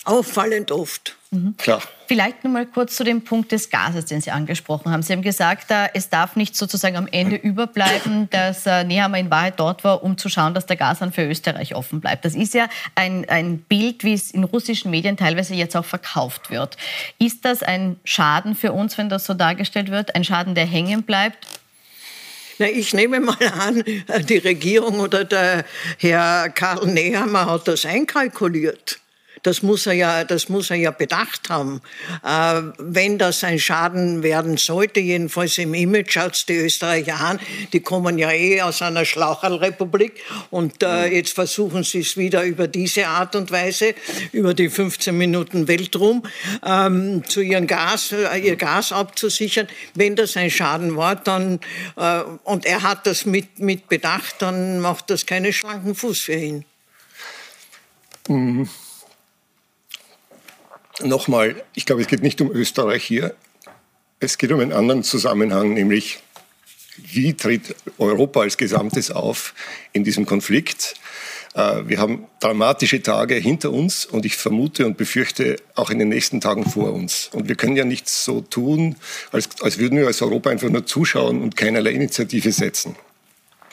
Auffallend 0.05 0.73
oft. 0.73 1.17
Mhm. 1.31 1.55
Klar. 1.57 1.81
Vielleicht 2.09 2.45
noch 2.45 2.51
mal 2.51 2.67
kurz 2.67 2.97
zu 2.97 3.05
dem 3.05 3.23
Punkt 3.23 3.53
des 3.53 3.71
Gases, 3.71 4.05
den 4.05 4.21
Sie 4.21 4.33
angesprochen 4.33 4.91
haben. 4.91 5.03
Sie 5.03 5.13
haben 5.13 5.23
gesagt, 5.23 5.73
es 5.95 6.11
darf 6.11 6.37
nicht 6.37 6.57
sozusagen 6.57 6.97
am 6.97 7.07
Ende 7.07 7.37
überbleiben, 7.37 8.29
dass 8.31 8.67
äh, 8.67 8.85
Nehammer 8.85 9.19
in 9.19 9.31
Wahrheit 9.31 9.59
dort 9.59 9.85
war, 9.85 10.03
um 10.03 10.19
zu 10.19 10.29
schauen, 10.29 10.55
dass 10.55 10.67
der 10.67 10.77
Gashahn 10.77 11.13
für 11.13 11.25
Österreich 11.25 11.75
offen 11.75 12.01
bleibt. 12.01 12.25
Das 12.25 12.35
ist 12.35 12.53
ja 12.53 12.69
ein, 12.97 13.29
ein 13.29 13.59
Bild, 13.59 14.03
wie 14.03 14.13
es 14.13 14.33
in 14.33 14.45
russischen 14.45 14.91
Medien 14.91 15.17
teilweise 15.17 15.55
jetzt 15.55 15.77
auch 15.77 15.85
verkauft 15.85 16.51
wird. 16.51 16.77
Ist 17.19 17.45
das 17.45 17.63
ein 17.63 17.99
Schaden 18.05 18.57
für 18.57 18.73
uns, 18.73 18.99
wenn 18.99 19.09
das 19.09 19.25
so 19.25 19.35
dargestellt 19.35 19.91
wird? 19.91 20.15
Ein 20.17 20.25
Schaden, 20.25 20.55
der 20.55 20.67
hängen 20.67 21.05
bleibt? 21.05 21.47
Na, 22.59 22.67
ich 22.67 22.93
nehme 22.93 23.21
mal 23.21 23.37
an, 23.59 23.83
die 24.29 24.39
Regierung 24.39 25.01
oder 25.01 25.25
der 25.25 25.65
Herr 25.99 26.51
Karl 26.51 26.89
Nehammer 26.89 27.47
hat 27.47 27.69
das 27.69 27.87
einkalkuliert 27.87 28.99
Das 29.43 29.63
muss 29.63 29.87
er 29.87 29.95
ja, 29.95 30.25
das 30.25 30.49
muss 30.49 30.71
er 30.71 30.77
ja 30.77 30.93
bedacht 30.93 31.51
haben. 31.51 31.83
Äh, 32.25 32.63
wenn 32.79 33.19
das 33.19 33.43
ein 33.43 33.59
Schaden 33.59 34.23
werden 34.23 34.57
sollte, 34.57 35.01
jedenfalls 35.01 35.59
im 35.59 35.75
Image 35.75 36.13
schaut 36.13 36.49
die 36.49 36.57
Österreicher 36.57 37.21
an, 37.21 37.41
die 37.73 37.81
kommen 37.81 38.19
ja 38.19 38.31
eh 38.31 38.63
aus 38.63 38.83
einer 38.83 39.05
Schlaucherlrepublik 39.05 40.23
und 40.51 40.83
äh, 40.83 41.09
mhm. 41.09 41.15
jetzt 41.15 41.33
versuchen 41.33 41.83
sie 41.83 42.01
es 42.01 42.17
wieder 42.17 42.45
über 42.45 42.69
diese 42.69 43.09
Art 43.09 43.35
und 43.35 43.51
Weise, 43.51 43.95
über 44.31 44.55
die 44.55 44.69
15 44.69 45.17
Minuten 45.17 45.67
Weltruhm, 45.67 46.23
ähm, 46.65 47.25
zu 47.27 47.41
ihrem 47.41 47.67
Gas, 47.67 48.13
äh, 48.13 48.39
ihr 48.39 48.57
Gas 48.57 48.93
abzusichern. 48.93 49.67
Wenn 49.95 50.15
das 50.15 50.37
ein 50.37 50.51
Schaden 50.51 50.97
war, 50.97 51.17
dann, 51.17 51.59
äh, 51.97 52.21
und 52.45 52.65
er 52.65 52.83
hat 52.83 53.07
das 53.07 53.27
mit, 53.27 53.59
mit 53.59 53.89
bedacht, 53.89 54.37
dann 54.39 54.79
macht 54.79 55.11
das 55.11 55.27
keinen 55.27 55.53
schlanken 55.53 55.97
Fuß 55.97 56.21
für 56.21 56.35
ihn. 56.35 56.65
Mhm. 58.29 58.69
Nochmal, 61.05 61.63
ich 61.75 61.87
glaube, 61.87 62.03
es 62.03 62.09
geht 62.09 62.23
nicht 62.23 62.41
um 62.41 62.51
Österreich 62.51 63.05
hier. 63.05 63.35
Es 64.21 64.39
geht 64.39 64.53
um 64.53 64.61
einen 64.61 64.73
anderen 64.73 65.03
Zusammenhang, 65.03 65.75
nämlich 65.75 66.21
wie 66.97 67.35
tritt 67.35 67.75
Europa 67.99 68.41
als 68.41 68.57
Gesamtes 68.57 69.11
auf 69.11 69.55
in 69.93 70.05
diesem 70.05 70.27
Konflikt? 70.27 70.95
Äh, 71.55 71.83
wir 71.87 71.99
haben 71.99 72.27
dramatische 72.41 73.03
Tage 73.03 73.35
hinter 73.35 73.73
uns 73.73 74.07
und 74.07 74.25
ich 74.25 74.37
vermute 74.37 74.87
und 74.87 74.97
befürchte 74.97 75.57
auch 75.75 75.91
in 75.91 75.99
den 75.99 76.09
nächsten 76.09 76.41
Tagen 76.41 76.65
vor 76.65 76.93
uns. 76.93 77.31
Und 77.33 77.49
wir 77.49 77.57
können 77.57 77.77
ja 77.77 77.85
nicht 77.85 78.09
so 78.09 78.41
tun, 78.41 78.97
als, 79.33 79.49
als 79.61 79.79
würden 79.79 79.99
wir 79.99 80.07
als 80.07 80.23
Europa 80.23 80.51
einfach 80.51 80.69
nur 80.69 80.87
zuschauen 80.87 81.43
und 81.43 81.57
keinerlei 81.57 81.91
Initiative 81.91 82.53
setzen. 82.53 82.97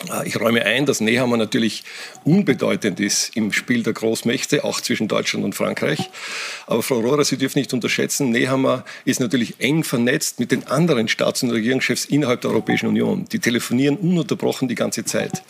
Äh, 0.08 0.28
ich 0.28 0.40
räume 0.40 0.66
ein, 0.66 0.86
dass 0.86 1.02
Nehammer 1.02 1.38
natürlich 1.38 1.84
unbedeutend 2.24 3.00
ist 3.00 3.36
im 3.36 3.52
Spiel 3.52 3.84
der 3.84 3.94
Großmächte, 3.94 4.64
auch 4.64 4.82
zwischen 4.82 5.08
Deutschland 5.08 5.46
und 5.46 5.56
Frankreich. 5.56 6.10
Aber 6.68 6.84
Frau 6.84 7.00
Rohrer, 7.00 7.24
Sie 7.24 7.38
dürfen 7.38 7.60
nicht 7.60 7.74
unterschätzen, 7.74 8.32
Nehammer 8.32 8.86
ist 9.06 9.20
natürlich 9.20 9.56
eng 9.60 9.84
vernetzt 9.84 10.40
mit 10.40 10.52
den 10.52 10.68
anderen 10.68 11.08
Staats- 11.08 11.44
und 11.44 11.52
Regierungschefs 11.52 12.06
innerhalb 12.06 12.42
der 12.42 12.52
Europäischen 12.52 12.88
Union. 12.88 13.26
Die 13.32 13.40
telefonieren 13.40 13.98
ununterbrochen 13.98 14.68
die 14.68 14.76
ganze 14.76 15.06
Zeit. 15.06 15.44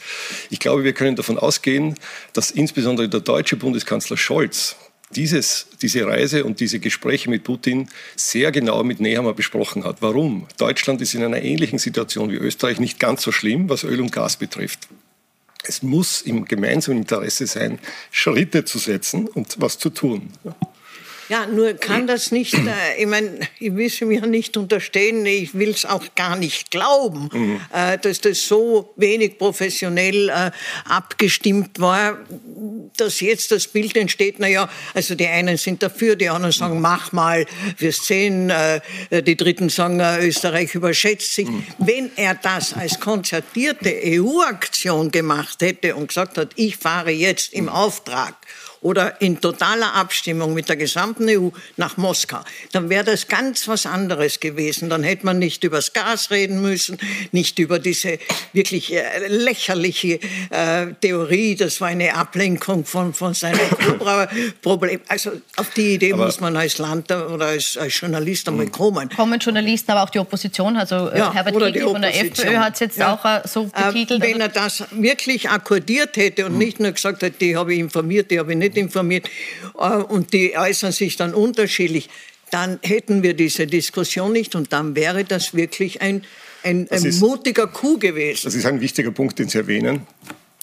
Ich 0.49 0.59
glaube, 0.59 0.83
wir 0.83 0.93
können 0.93 1.15
davon 1.15 1.37
ausgehen, 1.37 1.95
dass 2.33 2.51
insbesondere 2.51 3.09
der 3.09 3.21
deutsche 3.21 3.55
Bundeskanzler 3.55 4.17
Scholz 4.17 4.75
dieses, 5.11 5.67
diese 5.81 6.05
Reise 6.05 6.45
und 6.45 6.59
diese 6.59 6.79
Gespräche 6.79 7.29
mit 7.29 7.43
Putin 7.43 7.89
sehr 8.15 8.51
genau 8.51 8.83
mit 8.83 8.99
Nehammer 8.99 9.33
besprochen 9.33 9.83
hat. 9.83 10.01
Warum? 10.01 10.47
Deutschland 10.57 11.01
ist 11.01 11.13
in 11.13 11.23
einer 11.23 11.41
ähnlichen 11.41 11.79
Situation 11.79 12.31
wie 12.31 12.35
Österreich 12.35 12.79
nicht 12.79 12.99
ganz 12.99 13.23
so 13.23 13.31
schlimm, 13.31 13.69
was 13.69 13.83
Öl 13.83 14.01
und 14.01 14.11
Gas 14.11 14.37
betrifft. 14.37 14.87
Es 15.63 15.83
muss 15.83 16.21
im 16.21 16.45
gemeinsamen 16.45 16.99
Interesse 16.99 17.45
sein, 17.45 17.79
Schritte 18.11 18.65
zu 18.65 18.77
setzen 18.77 19.27
und 19.27 19.55
was 19.59 19.77
zu 19.77 19.89
tun. 19.89 20.31
Ja, 21.29 21.45
nur 21.45 21.73
kann 21.73 22.07
das 22.07 22.31
nicht, 22.31 22.53
äh, 22.53 23.01
ich 23.01 23.07
meine, 23.07 23.39
ich 23.59 23.75
will 23.75 23.87
es 23.87 24.01
mir 24.01 24.25
nicht 24.25 24.57
unterstehen, 24.57 25.25
ich 25.25 25.53
will 25.53 25.69
es 25.69 25.85
auch 25.85 26.03
gar 26.15 26.35
nicht 26.35 26.71
glauben, 26.71 27.29
mhm. 27.31 27.61
äh, 27.73 27.97
dass 27.97 28.21
das 28.21 28.47
so 28.47 28.93
wenig 28.97 29.37
professionell 29.37 30.29
äh, 30.29 30.51
abgestimmt 30.85 31.79
war, 31.79 32.17
dass 32.97 33.21
jetzt 33.21 33.51
das 33.51 33.67
Bild 33.67 33.95
entsteht, 33.95 34.39
naja, 34.39 34.69
also 34.93 35.15
die 35.15 35.27
einen 35.27 35.57
sind 35.57 35.81
dafür, 35.81 36.15
die 36.15 36.29
anderen 36.29 36.51
sagen, 36.51 36.81
mach 36.81 37.11
mal, 37.11 37.45
wir 37.77 37.93
sehen, 37.93 38.49
äh, 38.49 38.81
die 39.23 39.37
Dritten 39.37 39.69
sagen, 39.69 39.99
äh, 39.99 40.27
Österreich 40.27 40.75
überschätzt 40.75 41.33
sich. 41.33 41.47
Mhm. 41.47 41.63
Wenn 41.77 42.11
er 42.17 42.35
das 42.35 42.73
als 42.73 42.99
konzertierte 42.99 43.93
EU-Aktion 44.03 45.11
gemacht 45.11 45.61
hätte 45.61 45.95
und 45.95 46.07
gesagt 46.07 46.37
hat, 46.37 46.51
ich 46.55 46.75
fahre 46.77 47.11
jetzt 47.11 47.53
im. 47.53 47.69
Auftrag 47.69 48.35
oder 48.81 49.21
in 49.21 49.41
totaler 49.41 49.93
Abstimmung 49.95 50.53
mit 50.53 50.69
der 50.69 50.77
gesamten 50.77 51.27
EU 51.29 51.49
nach 51.77 51.97
Moskau, 51.97 52.39
dann 52.71 52.89
wäre 52.89 53.03
das 53.03 53.27
ganz 53.27 53.67
was 53.67 53.85
anderes 53.85 54.39
gewesen. 54.39 54.89
Dann 54.89 55.03
hätte 55.03 55.25
man 55.25 55.39
nicht 55.39 55.63
über 55.63 55.77
das 55.77 55.93
Gas 55.93 56.31
reden 56.31 56.61
müssen, 56.61 56.97
nicht 57.31 57.59
über 57.59 57.79
diese 57.79 58.19
wirklich 58.53 58.93
äh, 58.93 59.27
lächerliche 59.27 60.19
äh, 60.49 60.87
Theorie, 61.01 61.55
das 61.55 61.81
war 61.81 61.89
eine 61.89 62.15
Ablenkung 62.15 62.85
von, 62.85 63.13
von 63.13 63.33
seinem 63.33 63.59
Cobra-Problem. 63.85 65.01
Also 65.07 65.31
auf 65.57 65.71
die 65.71 65.95
Idee 65.95 66.13
aber 66.13 66.25
muss 66.25 66.39
man 66.39 66.55
als 66.55 66.77
Land 66.77 67.11
oder 67.11 67.47
als, 67.47 67.75
als 67.77 67.99
Journalist 67.99 68.47
einmal 68.47 68.65
hm. 68.65 68.71
kommen. 68.71 69.09
Kommen 69.09 69.39
Journalisten, 69.39 69.91
aber 69.91 70.03
auch 70.03 70.09
die 70.09 70.19
Opposition, 70.19 70.77
also 70.77 71.09
äh, 71.09 71.19
ja, 71.19 71.33
Herbert 71.33 71.57
Kickl 71.57 71.81
von 71.81 72.01
der 72.01 72.15
FPÖ 72.15 72.57
hat 72.57 72.75
es 72.75 72.79
jetzt 72.79 72.97
ja. 72.97 73.13
auch 73.13 73.25
äh, 73.25 73.41
so 73.47 73.69
äh, 73.73 73.87
betitelt. 73.87 74.21
Wenn 74.21 74.39
er 74.39 74.49
das 74.49 74.85
wirklich 74.91 75.49
akkordiert 75.49 76.15
hätte 76.15 76.45
und 76.45 76.53
hm. 76.53 76.59
nicht 76.59 76.79
nur 76.79 76.91
gesagt 76.91 77.21
hätte, 77.21 77.37
die 77.39 77.57
habe 77.57 77.73
ich 77.73 77.79
informiert, 77.79 78.31
die 78.31 78.39
habe 78.39 78.51
ich 78.53 78.57
nicht 78.57 78.68
nicht 78.69 78.77
informiert 78.77 79.29
äh, 79.77 79.97
und 79.97 80.33
die 80.33 80.57
äußern 80.57 80.91
sich 80.91 81.15
dann 81.15 81.33
unterschiedlich, 81.33 82.09
dann 82.51 82.79
hätten 82.81 83.23
wir 83.23 83.33
diese 83.33 83.67
Diskussion 83.67 84.31
nicht 84.31 84.55
und 84.55 84.73
dann 84.73 84.95
wäre 84.95 85.23
das 85.23 85.53
wirklich 85.53 86.01
ein, 86.01 86.23
ein, 86.63 86.87
ein 86.89 87.05
ist, 87.05 87.19
mutiger 87.19 87.67
Coup 87.67 87.99
gewesen. 87.99 88.41
Das 88.43 88.55
ist 88.55 88.65
ein 88.65 88.81
wichtiger 88.81 89.11
Punkt, 89.11 89.39
den 89.39 89.49
Sie 89.49 89.57
erwähnen. 89.57 90.07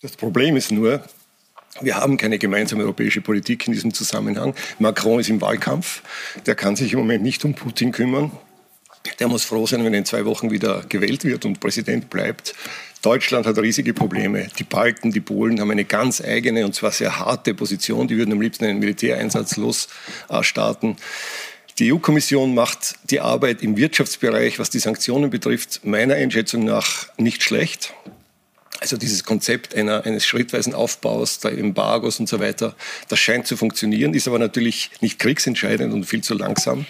Das 0.02 0.12
Problem 0.12 0.56
ist 0.56 0.72
nur, 0.72 1.02
wir 1.80 1.96
haben 1.96 2.16
keine 2.16 2.38
gemeinsame 2.38 2.82
europäische 2.82 3.20
Politik 3.20 3.66
in 3.66 3.72
diesem 3.72 3.92
Zusammenhang. 3.92 4.54
Macron 4.78 5.20
ist 5.20 5.28
im 5.28 5.40
Wahlkampf. 5.40 6.02
Der 6.46 6.54
kann 6.54 6.76
sich 6.76 6.92
im 6.92 6.98
Moment 6.98 7.22
nicht 7.22 7.44
um 7.44 7.54
Putin 7.54 7.92
kümmern. 7.92 8.30
Der 9.20 9.28
muss 9.28 9.44
froh 9.44 9.66
sein, 9.66 9.84
wenn 9.84 9.92
er 9.92 10.00
in 10.00 10.04
zwei 10.04 10.24
Wochen 10.24 10.50
wieder 10.50 10.84
gewählt 10.88 11.24
wird 11.24 11.44
und 11.44 11.60
Präsident 11.60 12.10
bleibt. 12.10 12.54
Deutschland 13.02 13.46
hat 13.46 13.58
riesige 13.58 13.94
Probleme. 13.94 14.48
Die 14.58 14.64
Balten, 14.64 15.12
die 15.12 15.20
Polen 15.20 15.60
haben 15.60 15.70
eine 15.70 15.84
ganz 15.84 16.20
eigene 16.20 16.64
und 16.64 16.74
zwar 16.74 16.90
sehr 16.90 17.18
harte 17.18 17.54
Position. 17.54 18.08
Die 18.08 18.16
würden 18.16 18.32
am 18.32 18.40
liebsten 18.40 18.64
einen 18.64 18.78
Militäreinsatz 18.78 19.56
losstarten. 19.56 20.96
Die 21.78 21.92
EU-Kommission 21.92 22.54
macht 22.54 22.94
die 23.10 23.20
Arbeit 23.20 23.62
im 23.62 23.76
Wirtschaftsbereich, 23.76 24.58
was 24.58 24.70
die 24.70 24.78
Sanktionen 24.78 25.30
betrifft, 25.30 25.84
meiner 25.84 26.14
Einschätzung 26.14 26.64
nach 26.64 27.06
nicht 27.18 27.42
schlecht. 27.42 27.92
Also 28.80 28.96
dieses 28.96 29.24
Konzept 29.24 29.74
einer, 29.74 30.04
eines 30.04 30.26
schrittweisen 30.26 30.74
Aufbaus, 30.74 31.38
der 31.38 31.52
Embargos 31.52 32.20
und 32.20 32.28
so 32.28 32.40
weiter, 32.40 32.74
das 33.08 33.18
scheint 33.18 33.46
zu 33.46 33.56
funktionieren, 33.56 34.14
ist 34.14 34.28
aber 34.28 34.38
natürlich 34.38 34.90
nicht 35.00 35.18
kriegsentscheidend 35.18 35.92
und 35.92 36.04
viel 36.04 36.22
zu 36.22 36.34
langsam. 36.34 36.86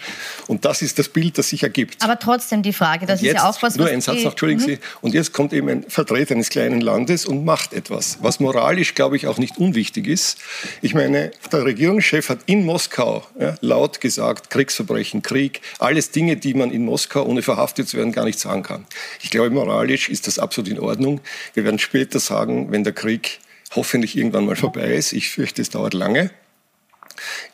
Und 0.47 0.65
das 0.65 0.81
ist 0.81 0.99
das 0.99 1.09
Bild, 1.09 1.37
das 1.37 1.49
sich 1.49 1.63
ergibt. 1.63 2.03
Aber 2.03 2.19
trotzdem 2.19 2.61
die 2.63 2.73
Frage, 2.73 3.05
das 3.05 3.21
jetzt, 3.21 3.35
ist 3.35 3.41
ja 3.41 3.49
auch 3.49 3.61
was... 3.61 3.75
Nur 3.75 3.87
ein 3.87 4.01
Satz 4.01 4.23
noch, 4.23 4.31
entschuldigen 4.31 4.61
mhm. 4.61 4.65
Sie. 4.65 4.79
Und 5.01 5.13
jetzt 5.13 5.33
kommt 5.33 5.53
eben 5.53 5.69
ein 5.69 5.85
Vertreter 5.87 6.35
eines 6.35 6.49
kleinen 6.49 6.81
Landes 6.81 7.25
und 7.25 7.45
macht 7.45 7.73
etwas, 7.73 8.17
was 8.21 8.39
moralisch, 8.39 8.93
glaube 8.93 9.15
ich, 9.15 9.27
auch 9.27 9.37
nicht 9.37 9.57
unwichtig 9.57 10.07
ist. 10.07 10.39
Ich 10.81 10.93
meine, 10.93 11.31
der 11.51 11.65
Regierungschef 11.65 12.29
hat 12.29 12.39
in 12.45 12.65
Moskau 12.65 13.25
ja, 13.39 13.55
laut 13.61 14.01
gesagt, 14.01 14.49
Kriegsverbrechen, 14.49 15.21
Krieg, 15.21 15.61
alles 15.79 16.11
Dinge, 16.11 16.37
die 16.37 16.53
man 16.53 16.71
in 16.71 16.85
Moskau, 16.85 17.23
ohne 17.23 17.41
verhaftet 17.41 17.87
zu 17.87 17.97
werden, 17.97 18.11
gar 18.11 18.25
nicht 18.25 18.39
sagen 18.39 18.63
kann. 18.63 18.85
Ich 19.21 19.29
glaube, 19.29 19.49
moralisch 19.49 20.09
ist 20.09 20.27
das 20.27 20.39
absolut 20.39 20.69
in 20.69 20.79
Ordnung. 20.79 21.21
Wir 21.53 21.63
werden 21.63 21.76
später 21.79 22.19
sagen, 22.19 22.71
wenn 22.71 22.83
der 22.83 22.93
Krieg 22.93 23.39
hoffentlich 23.75 24.17
irgendwann 24.17 24.45
mal 24.45 24.55
vorbei 24.55 24.93
ist. 24.93 25.13
Ich 25.13 25.29
fürchte, 25.29 25.61
es 25.61 25.69
dauert 25.69 25.93
lange. 25.93 26.31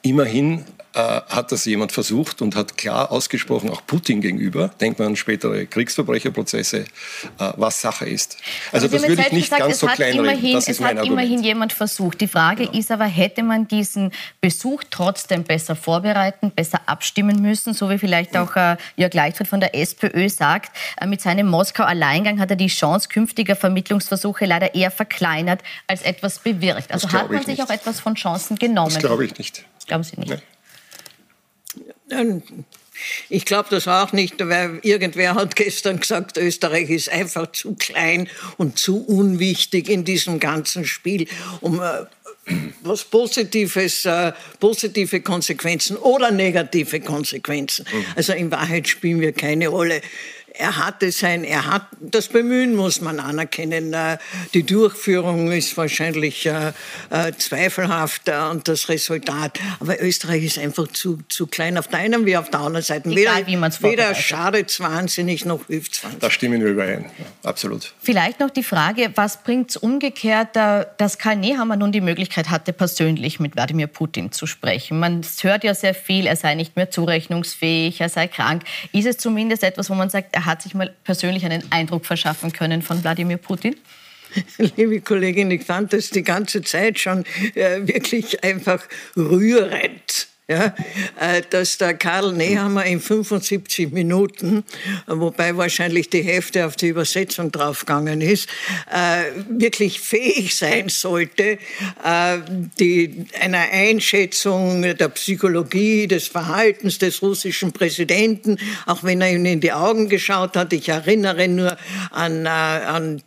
Immerhin 0.01 0.65
äh, 0.95 0.99
hat 0.99 1.51
das 1.51 1.65
jemand 1.65 1.91
versucht 1.91 2.41
und 2.41 2.55
hat 2.55 2.77
klar 2.77 3.11
ausgesprochen, 3.11 3.69
auch 3.69 3.85
Putin 3.85 4.21
gegenüber, 4.21 4.69
denkt 4.79 4.99
man 4.99 5.09
an 5.09 5.15
spätere 5.15 5.65
Kriegsverbrecherprozesse, 5.65 6.79
äh, 6.79 6.85
was 7.57 7.81
Sache 7.81 8.05
ist. 8.05 8.37
Also 8.71 8.87
das 8.87 9.01
würde 9.07 9.21
ich 9.23 9.31
nicht 9.31 9.45
gesagt, 9.45 9.61
ganz 9.61 9.79
so 9.79 9.87
klein 9.87 10.17
immerhin, 10.17 10.53
Das 10.53 10.67
ist 10.67 10.79
es 10.79 10.85
hat 10.85 11.03
immerhin 11.03 11.41
jemand 11.43 11.73
versucht. 11.73 12.21
Die 12.21 12.27
Frage 12.27 12.65
genau. 12.65 12.77
ist 12.77 12.91
aber, 12.91 13.05
hätte 13.05 13.43
man 13.43 13.67
diesen 13.67 14.11
Besuch 14.39 14.83
trotzdem 14.89 15.43
besser 15.43 15.75
vorbereiten, 15.75 16.51
besser 16.51 16.81
abstimmen 16.85 17.41
müssen, 17.41 17.73
so 17.73 17.89
wie 17.89 17.97
vielleicht 17.97 18.37
auch 18.37 18.55
äh, 18.55 18.77
Jörg 18.95 19.13
Leichtfried 19.13 19.47
von 19.47 19.59
der 19.59 19.75
SPÖ 19.75 20.29
sagt, 20.29 20.71
äh, 21.01 21.07
mit 21.07 21.21
seinem 21.21 21.47
Moskau-Alleingang 21.47 22.39
hat 22.39 22.51
er 22.51 22.55
die 22.55 22.67
Chance 22.67 23.09
künftiger 23.09 23.55
Vermittlungsversuche 23.55 24.45
leider 24.45 24.75
eher 24.75 24.91
verkleinert 24.91 25.61
als 25.87 26.03
etwas 26.03 26.39
bewirkt. 26.39 26.91
Also 26.91 27.11
hat 27.11 27.31
man 27.31 27.39
sich 27.39 27.57
nicht. 27.57 27.63
auch 27.63 27.69
etwas 27.69 27.99
von 27.99 28.15
Chancen 28.15 28.57
genommen. 28.57 28.93
Das 28.93 28.99
glaube 28.99 29.25
ich 29.25 29.37
nicht. 29.37 29.52
Glauben 29.87 30.03
Sie 30.03 30.19
nicht? 30.19 30.41
Nee. 32.09 32.41
Ich 33.29 33.45
glaube 33.45 33.69
das 33.69 33.87
auch 33.87 34.13
nicht, 34.13 34.35
weil 34.39 34.79
irgendwer 34.83 35.35
hat 35.35 35.55
gestern 35.55 35.99
gesagt, 35.99 36.37
Österreich 36.37 36.89
ist 36.89 37.09
einfach 37.09 37.51
zu 37.51 37.75
klein 37.75 38.29
und 38.57 38.77
zu 38.77 39.03
unwichtig 39.03 39.89
in 39.89 40.05
diesem 40.05 40.39
ganzen 40.39 40.85
Spiel, 40.85 41.27
um 41.61 41.81
äh, 41.81 42.05
was 42.81 43.03
Positives, 43.05 44.05
äh, 44.05 44.33
positive 44.59 45.21
Konsequenzen 45.21 45.97
oder 45.97 46.31
negative 46.31 46.99
Konsequenzen. 46.99 47.85
Mhm. 47.91 48.05
Also 48.15 48.33
in 48.33 48.51
Wahrheit 48.51 48.87
spielen 48.87 49.21
wir 49.21 49.31
keine 49.31 49.69
Rolle. 49.69 50.01
Er 50.53 50.77
hatte 50.77 51.11
sein, 51.11 51.43
er 51.43 51.65
hat 51.65 51.87
das 51.99 52.27
Bemühen 52.27 52.75
muss 52.75 53.01
man 53.01 53.19
anerkennen. 53.19 53.93
Äh, 53.93 54.17
die 54.53 54.63
Durchführung 54.63 55.51
ist 55.51 55.75
wahrscheinlich 55.77 56.45
äh, 56.45 56.73
äh, 57.09 57.31
zweifelhaft 57.37 58.29
und 58.51 58.67
das 58.67 58.89
Resultat. 58.89 59.59
Aber 59.79 60.01
Österreich 60.01 60.43
ist 60.43 60.59
einfach 60.59 60.87
zu, 60.87 61.19
zu 61.29 61.47
klein 61.47 61.77
auf 61.77 61.87
der 61.87 61.99
einen 61.99 62.25
wie 62.25 62.37
auf 62.37 62.49
der 62.49 62.59
anderen 62.59 62.83
Seite. 62.83 63.09
Egal, 63.09 63.47
wie 63.47 63.59
weder 63.59 64.13
schadet 64.15 64.69
es 64.69 64.79
wahnsinnig 64.79 65.45
noch 65.45 65.67
hilft 65.67 65.93
es 65.93 66.03
wahnsinnig. 66.03 66.21
Da 66.21 66.29
stimmen 66.29 66.61
wir 66.61 66.71
überein, 66.71 67.05
absolut. 67.43 67.93
Vielleicht 68.01 68.39
noch 68.39 68.49
die 68.49 68.63
Frage, 68.63 69.11
was 69.15 69.43
bringt 69.43 69.71
es 69.71 69.77
umgekehrt, 69.77 70.55
dass 70.55 71.17
Karl 71.17 71.37
Nehammer 71.37 71.75
nun 71.75 71.91
die 71.91 72.01
Möglichkeit 72.01 72.49
hatte, 72.49 72.73
persönlich 72.73 73.39
mit 73.39 73.55
Wladimir 73.55 73.87
Putin 73.87 74.31
zu 74.31 74.45
sprechen? 74.45 74.99
Man 74.99 75.21
hört 75.41 75.63
ja 75.63 75.73
sehr 75.73 75.93
viel, 75.93 76.27
er 76.27 76.35
sei 76.35 76.55
nicht 76.55 76.75
mehr 76.75 76.89
zurechnungsfähig, 76.89 78.01
er 78.01 78.09
sei 78.09 78.27
krank. 78.27 78.63
Ist 78.91 79.07
es 79.07 79.17
zumindest 79.17 79.63
etwas, 79.63 79.89
wo 79.89 79.95
man 79.95 80.09
sagt, 80.09 80.35
hat 80.45 80.61
sich 80.61 80.73
mal 80.73 80.93
persönlich 81.03 81.45
einen 81.45 81.63
Eindruck 81.71 82.05
verschaffen 82.05 82.51
können 82.51 82.81
von 82.81 83.03
Wladimir 83.03 83.37
Putin? 83.37 83.75
Liebe 84.57 85.01
Kollegin, 85.01 85.51
ich 85.51 85.63
fand 85.63 85.93
das 85.93 86.09
die 86.09 86.23
ganze 86.23 86.61
Zeit 86.61 86.99
schon 86.99 87.23
äh, 87.55 87.85
wirklich 87.87 88.43
einfach 88.43 88.83
rührend 89.15 90.27
ja, 90.49 90.75
äh, 91.21 91.41
dass 91.49 91.77
der 91.77 91.93
Karl 91.93 92.33
Nehammer 92.33 92.83
in 92.85 92.99
75 92.99 93.93
Minuten, 93.93 94.65
wobei 95.07 95.55
wahrscheinlich 95.55 96.09
die 96.09 96.21
Hälfte 96.21 96.65
auf 96.65 96.75
die 96.75 96.89
Übersetzung 96.89 97.49
draufgegangen 97.49 98.19
ist, 98.19 98.49
äh, 98.91 99.23
wirklich 99.47 100.01
fähig 100.01 100.53
sein 100.53 100.89
sollte, 100.89 101.59
äh, 102.03 102.37
die, 102.77 103.25
einer 103.39 103.71
Einschätzung 103.71 104.81
der 104.81 105.07
Psychologie, 105.09 106.07
des 106.07 106.27
Verhaltens 106.27 106.97
des 106.97 107.21
russischen 107.21 107.71
Präsidenten, 107.71 108.57
auch 108.85 109.03
wenn 109.03 109.21
er 109.21 109.31
ihm 109.31 109.45
in 109.45 109.61
die 109.61 109.71
Augen 109.71 110.09
geschaut 110.09 110.57
hat. 110.57 110.73
Ich 110.73 110.89
erinnere 110.89 111.47
nur 111.47 111.77
an, 112.11 112.45
an 112.47 113.21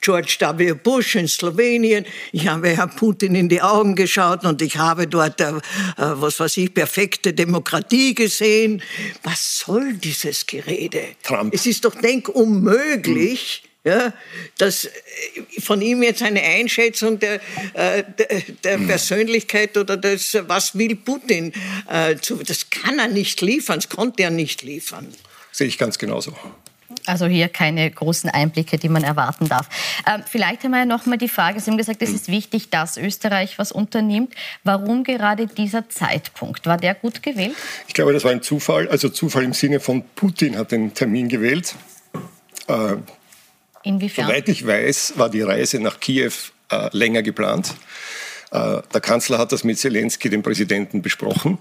George 0.00 0.36
W. 0.40 0.74
Bush 0.74 1.16
in 1.16 1.26
Slowenien. 1.26 2.04
Ich 2.32 2.48
habe 2.48 2.68
Herrn 2.68 2.90
Putin 2.90 3.34
in 3.34 3.48
die 3.48 3.62
Augen 3.62 3.94
geschaut 3.94 4.44
und 4.44 4.60
ich 4.60 4.76
habe 4.76 5.06
dort 5.06 5.40
was 6.20 6.40
weiß 6.40 6.56
ich, 6.58 6.72
perfekte 6.72 7.32
Demokratie 7.32 8.14
gesehen. 8.14 8.82
Was 9.22 9.58
soll 9.58 9.94
dieses 9.94 10.46
Gerede? 10.46 11.02
Trump. 11.22 11.54
Es 11.54 11.66
ist 11.66 11.84
doch 11.84 11.94
denkunmöglich. 11.94 13.62
Hm. 13.62 13.68
Ja, 13.84 14.12
dass 14.58 14.84
äh, 14.84 14.90
von 15.60 15.80
ihm 15.80 16.02
jetzt 16.02 16.20
eine 16.22 16.42
Einschätzung 16.42 17.18
der, 17.20 17.40
äh, 17.74 18.02
der, 18.18 18.42
der 18.64 18.78
hm. 18.78 18.86
Persönlichkeit 18.88 19.76
oder 19.76 19.96
des, 19.96 20.36
was 20.46 20.76
will 20.76 20.96
Putin, 20.96 21.52
äh, 21.88 22.16
das 22.16 22.70
kann 22.70 22.98
er 22.98 23.08
nicht 23.08 23.40
liefern, 23.40 23.78
das 23.78 23.88
konnte 23.88 24.24
er 24.24 24.30
nicht 24.30 24.62
liefern. 24.62 25.14
Sehe 25.52 25.68
ich 25.68 25.78
ganz 25.78 25.96
genauso. 25.96 26.36
Also 27.08 27.26
hier 27.26 27.48
keine 27.48 27.90
großen 27.90 28.28
Einblicke, 28.30 28.78
die 28.78 28.88
man 28.88 29.02
erwarten 29.02 29.48
darf. 29.48 29.68
Ähm, 30.06 30.22
vielleicht 30.28 30.64
einmal 30.64 30.86
noch 30.86 31.06
mal 31.06 31.16
die 31.16 31.28
Frage, 31.28 31.58
Sie 31.60 31.70
haben 31.70 31.78
gesagt, 31.78 32.02
es 32.02 32.10
ist 32.10 32.28
wichtig, 32.28 32.70
dass 32.70 32.96
Österreich 32.96 33.58
was 33.58 33.72
unternimmt. 33.72 34.34
Warum 34.62 35.04
gerade 35.04 35.46
dieser 35.46 35.88
Zeitpunkt? 35.88 36.66
War 36.66 36.76
der 36.76 36.94
gut 36.94 37.22
gewählt? 37.22 37.56
Ich 37.86 37.94
glaube, 37.94 38.12
das 38.12 38.24
war 38.24 38.32
ein 38.32 38.42
Zufall. 38.42 38.88
Also 38.88 39.08
Zufall 39.08 39.44
im 39.44 39.54
Sinne 39.54 39.80
von 39.80 40.04
Putin 40.14 40.56
hat 40.58 40.72
den 40.72 40.92
Termin 40.92 41.28
gewählt. 41.28 41.74
Äh, 42.66 42.96
Inwiefern? 43.84 44.26
Soweit 44.26 44.48
ich 44.48 44.66
weiß, 44.66 45.14
war 45.16 45.30
die 45.30 45.42
Reise 45.42 45.80
nach 45.80 46.00
Kiew 46.00 46.32
äh, 46.70 46.90
länger 46.92 47.22
geplant. 47.22 47.74
Äh, 48.50 48.82
der 48.92 49.00
Kanzler 49.00 49.38
hat 49.38 49.52
das 49.52 49.64
mit 49.64 49.78
Zelensky, 49.78 50.30
dem 50.30 50.42
Präsidenten, 50.42 51.02
besprochen. 51.02 51.58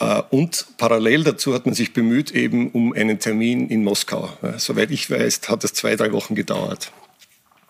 Äh, 0.00 0.22
und 0.30 0.66
parallel 0.78 1.24
dazu 1.24 1.54
hat 1.54 1.66
man 1.66 1.74
sich 1.74 1.92
bemüht, 1.92 2.30
eben 2.30 2.70
um 2.70 2.92
einen 2.92 3.18
Termin 3.18 3.68
in 3.68 3.84
Moskau. 3.84 4.30
Soweit 4.56 4.90
ich 4.90 5.10
weiß, 5.10 5.40
hat 5.48 5.64
das 5.64 5.74
zwei, 5.74 5.96
drei 5.96 6.12
Wochen 6.12 6.34
gedauert. 6.34 6.92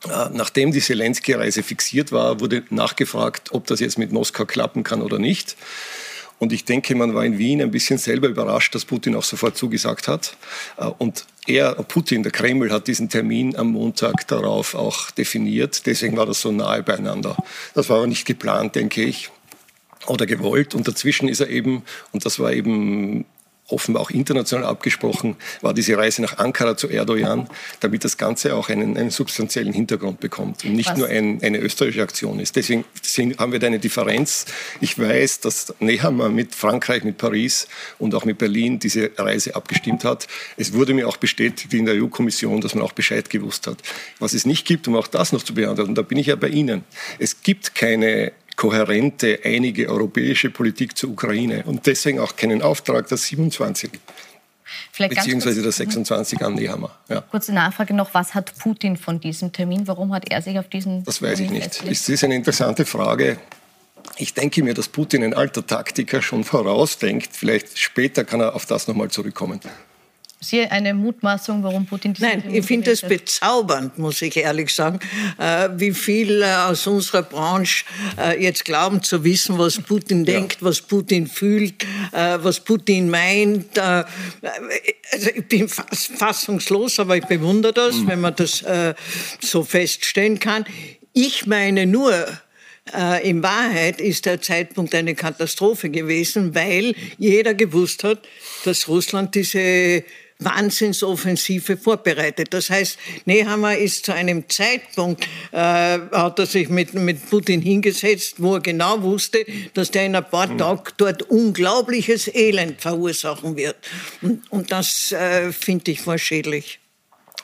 Äh, 0.05 0.29
nachdem 0.33 0.71
die 0.71 0.81
Zelensky-Reise 0.81 1.63
fixiert 1.63 2.13
war, 2.13 2.41
wurde 2.41 2.63
nachgefragt, 2.71 3.53
ob 3.53 3.67
das 3.67 3.81
jetzt 3.81 3.99
mit 3.99 4.13
Moskau 4.13 4.45
klappen 4.45 4.85
kann 4.85 5.03
oder 5.03 5.19
nicht. 5.19 5.57
Und 6.39 6.53
ich 6.53 6.65
denke, 6.65 6.95
man 6.95 7.15
war 7.15 7.25
in 7.25 7.39
Wien 7.39 7.61
ein 7.61 7.71
bisschen 7.71 7.99
selber 7.99 8.29
überrascht, 8.29 8.75
dass 8.75 8.85
Putin 8.85 9.17
auch 9.17 9.25
sofort 9.25 9.57
zugesagt 9.57 10.09
hat. 10.09 10.37
Äh, 10.77 10.87
und 10.99 11.27
er, 11.47 11.75
Putin, 11.75 12.23
der 12.23 12.33
Kreml, 12.33 12.71
hat 12.71 12.87
diesen 12.87 13.09
Termin 13.09 13.57
am 13.57 13.73
Montag 13.73 14.27
darauf 14.29 14.75
auch 14.75 15.11
definiert. 15.11 15.87
Deswegen 15.87 16.17
war 16.17 16.27
das 16.27 16.41
so 16.41 16.53
nahe 16.53 16.83
beieinander. 16.83 17.37
Das 17.75 17.89
war 17.89 17.99
aber 17.99 18.07
nicht 18.07 18.27
geplant, 18.27 18.75
denke 18.75 19.03
ich 19.03 19.31
oder 20.07 20.27
gewollt. 20.27 20.75
Und 20.75 20.87
dazwischen 20.87 21.29
ist 21.29 21.41
er 21.41 21.49
eben, 21.49 21.83
und 22.13 22.25
das 22.25 22.39
war 22.39 22.53
eben 22.53 23.25
offenbar 23.69 24.03
auch 24.03 24.11
international 24.11 24.67
abgesprochen, 24.67 25.37
war 25.61 25.75
diese 25.75 25.97
Reise 25.97 26.23
nach 26.23 26.39
Ankara 26.39 26.77
zu 26.77 26.89
Erdogan, 26.89 27.49
damit 27.81 28.05
das 28.05 28.17
Ganze 28.17 28.55
auch 28.55 28.69
einen, 28.71 28.97
einen 28.97 29.11
substanziellen 29.11 29.73
Hintergrund 29.73 30.21
bekommt 30.21 30.65
und 30.65 30.73
nicht 30.73 30.91
Was? 30.91 30.99
nur 30.99 31.09
ein, 31.09 31.43
eine 31.43 31.59
österreichische 31.59 32.03
Aktion 32.03 32.41
ist. 32.41 32.57
Deswegen 32.57 32.85
haben 33.39 33.53
wir 33.53 33.59
da 33.59 33.67
eine 33.67 33.79
Differenz. 33.79 34.47
Ich 34.81 34.99
weiß, 34.99 35.41
dass 35.41 35.75
Nehammer 35.81 36.31
mit 36.31 36.55
Frankreich, 36.55 37.05
mit 37.05 37.19
Paris 37.19 37.69
und 37.99 38.15
auch 38.15 38.25
mit 38.25 38.39
Berlin 38.39 38.79
diese 38.79 39.11
Reise 39.17 39.55
abgestimmt 39.55 40.05
hat. 40.05 40.27
Es 40.57 40.73
wurde 40.73 40.95
mir 40.95 41.07
auch 41.07 41.19
bestätigt 41.19 41.73
in 41.75 41.85
der 41.85 42.03
EU-Kommission, 42.03 42.61
dass 42.61 42.75
man 42.75 42.85
auch 42.85 42.93
Bescheid 42.93 43.29
gewusst 43.29 43.67
hat. 43.67 43.79
Was 44.19 44.33
es 44.33 44.47
nicht 44.47 44.67
gibt, 44.67 44.89
um 44.89 44.97
auch 44.97 45.07
das 45.07 45.33
noch 45.33 45.43
zu 45.43 45.55
beantworten, 45.55 45.95
da 45.95 46.03
bin 46.03 46.19
ich 46.19 46.29
ja 46.29 46.37
bei 46.37 46.49
Ihnen. 46.49 46.85
Es 47.19 47.43
gibt 47.43 47.75
keine 47.75 48.33
kohärente, 48.59 49.39
einige 49.45 49.89
europäische 49.89 50.51
Politik 50.51 50.99
zur 50.99 51.11
Ukraine 51.11 51.63
und 51.65 51.87
deswegen 51.87 52.19
auch 52.19 52.37
keinen 52.37 52.61
Auftrag 52.61 53.07
der 53.09 53.17
27. 53.17 53.91
Vielleicht 54.93 55.15
beziehungsweise 55.15 55.63
der 55.63 55.73
26 55.73 56.43
an 56.43 56.55
Nehammer. 56.55 56.91
Ja. 57.09 57.21
Kurze 57.23 57.55
Nachfrage 57.55 57.95
noch, 57.95 58.13
was 58.15 58.35
hat 58.35 58.53
Putin 58.59 58.97
von 58.97 59.21
diesem 59.21 59.53
Termin? 59.53 59.87
Warum 59.87 60.13
hat 60.13 60.31
er 60.31 60.43
sich 60.43 60.59
auf 60.59 60.69
diesen 60.69 61.05
Das 61.05 61.23
weiß 61.23 61.39
ich 61.41 61.51
nicht. 61.51 61.89
Das 61.89 62.09
ist 62.09 62.25
eine 62.25 62.35
interessante 62.35 62.85
Frage. 62.85 63.39
Ich 64.17 64.35
denke 64.35 64.65
mir, 64.65 64.75
dass 64.75 64.89
Putin 64.89 65.23
ein 65.23 65.35
alter 65.35 65.65
Taktiker 65.65 66.21
schon 66.21 66.43
vorausdenkt. 66.43 67.31
Vielleicht 67.33 67.79
später 67.79 68.25
kann 68.25 68.41
er 68.41 68.57
auf 68.57 68.67
das 68.67 68.89
nochmal 68.89 69.09
zurückkommen. 69.09 69.61
Sie 70.41 70.63
eine 70.63 70.95
Mutmaßung, 70.95 71.65
warum 71.65 71.85
Putin 71.85 72.15
diese 72.15 72.27
Nein, 72.29 72.45
ich 72.53 72.65
finde 72.65 72.93
es 72.93 73.03
bezaubernd, 73.03 73.99
muss 73.99 74.23
ich 74.23 74.37
ehrlich 74.37 74.73
sagen, 74.73 75.01
äh, 75.37 75.69
wie 75.75 75.91
viel 75.93 76.43
äh, 76.43 76.47
aus 76.47 76.87
unserer 76.87 77.23
Branche 77.23 77.85
äh, 78.17 78.41
jetzt 78.41 78.65
glauben 78.65 79.03
zu 79.03 79.25
wissen, 79.25 79.59
was 79.59 79.81
Putin 79.81 80.25
ja. 80.25 80.35
denkt, 80.35 80.59
was 80.61 80.81
Putin 80.81 81.27
fühlt, 81.27 81.83
äh, 82.13 82.39
was 82.41 82.61
Putin 82.61 83.11
meint. 83.11 83.77
Äh, 83.77 83.81
also 83.81 85.31
ich 85.35 85.49
bin 85.49 85.69
fassungslos, 85.69 87.01
aber 87.01 87.17
ich 87.17 87.25
bewundere 87.25 87.73
das, 87.73 87.97
mhm. 87.97 88.09
wenn 88.09 88.21
man 88.21 88.37
das 88.37 88.63
äh, 88.63 88.95
so 89.41 89.65
feststellen 89.65 90.39
kann. 90.39 90.65
Ich 91.15 91.47
meine 91.47 91.85
nur, 91.85 92.15
äh, 92.95 93.29
in 93.29 93.43
Wahrheit 93.43 94.01
ist 94.01 94.27
der 94.27 94.41
Zeitpunkt 94.41 94.95
eine 94.95 95.15
Katastrophe 95.15 95.91
gewesen, 95.91 96.55
weil 96.55 96.95
jeder 97.19 97.55
gewusst 97.55 98.05
hat, 98.05 98.21
dass 98.65 98.87
Russland 98.87 99.35
diese 99.35 100.05
Wahnsinnsoffensive 100.41 101.77
vorbereitet. 101.77 102.55
Das 102.55 102.71
heißt, 102.71 102.99
Nehammer 103.25 103.77
ist 103.77 104.07
zu 104.07 104.15
einem 104.15 104.49
Zeitpunkt, 104.49 105.25
äh, 105.51 105.57
hat 105.59 106.39
er 106.39 106.47
sich 106.47 106.69
mit, 106.69 106.95
mit 106.95 107.29
Putin 107.29 107.61
hingesetzt, 107.61 108.37
wo 108.39 108.55
er 108.55 108.61
genau 108.61 109.03
wusste, 109.03 109.45
dass 109.75 109.91
der 109.91 110.07
in 110.07 110.15
ein 110.15 110.29
paar 110.29 110.47
mhm. 110.47 110.59
Tagen 110.59 110.83
dort 110.97 111.23
unglaubliches 111.25 112.29
Elend 112.33 112.81
verursachen 112.81 113.57
wird. 113.57 113.77
Und, 114.23 114.51
und 114.51 114.71
das 114.71 115.13
äh, 115.13 115.53
finde 115.53 115.91
ich 115.91 116.07
war 116.07 116.19
schädlich. 116.19 116.79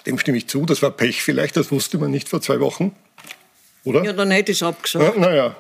Dem 0.07 0.19
stimme 0.19 0.39
ich 0.39 0.47
zu. 0.47 0.65
Das 0.67 0.83
war 0.83 0.91
Pech 0.91 1.23
vielleicht, 1.23 1.57
das 1.57 1.73
wusste 1.73 1.99
man 1.99 2.11
nicht 2.11 2.29
vor 2.29 2.41
zwei 2.41 2.61
Wochen. 2.61 2.95
Oder? 3.85 4.05
Ja, 4.05 4.13
dann 4.13 4.31
hätte 4.31 4.53
ich 4.53 4.59
es 4.59 4.63
abgesagt. 4.63 5.17
Ja, 5.17 5.21
naja, 5.21 5.57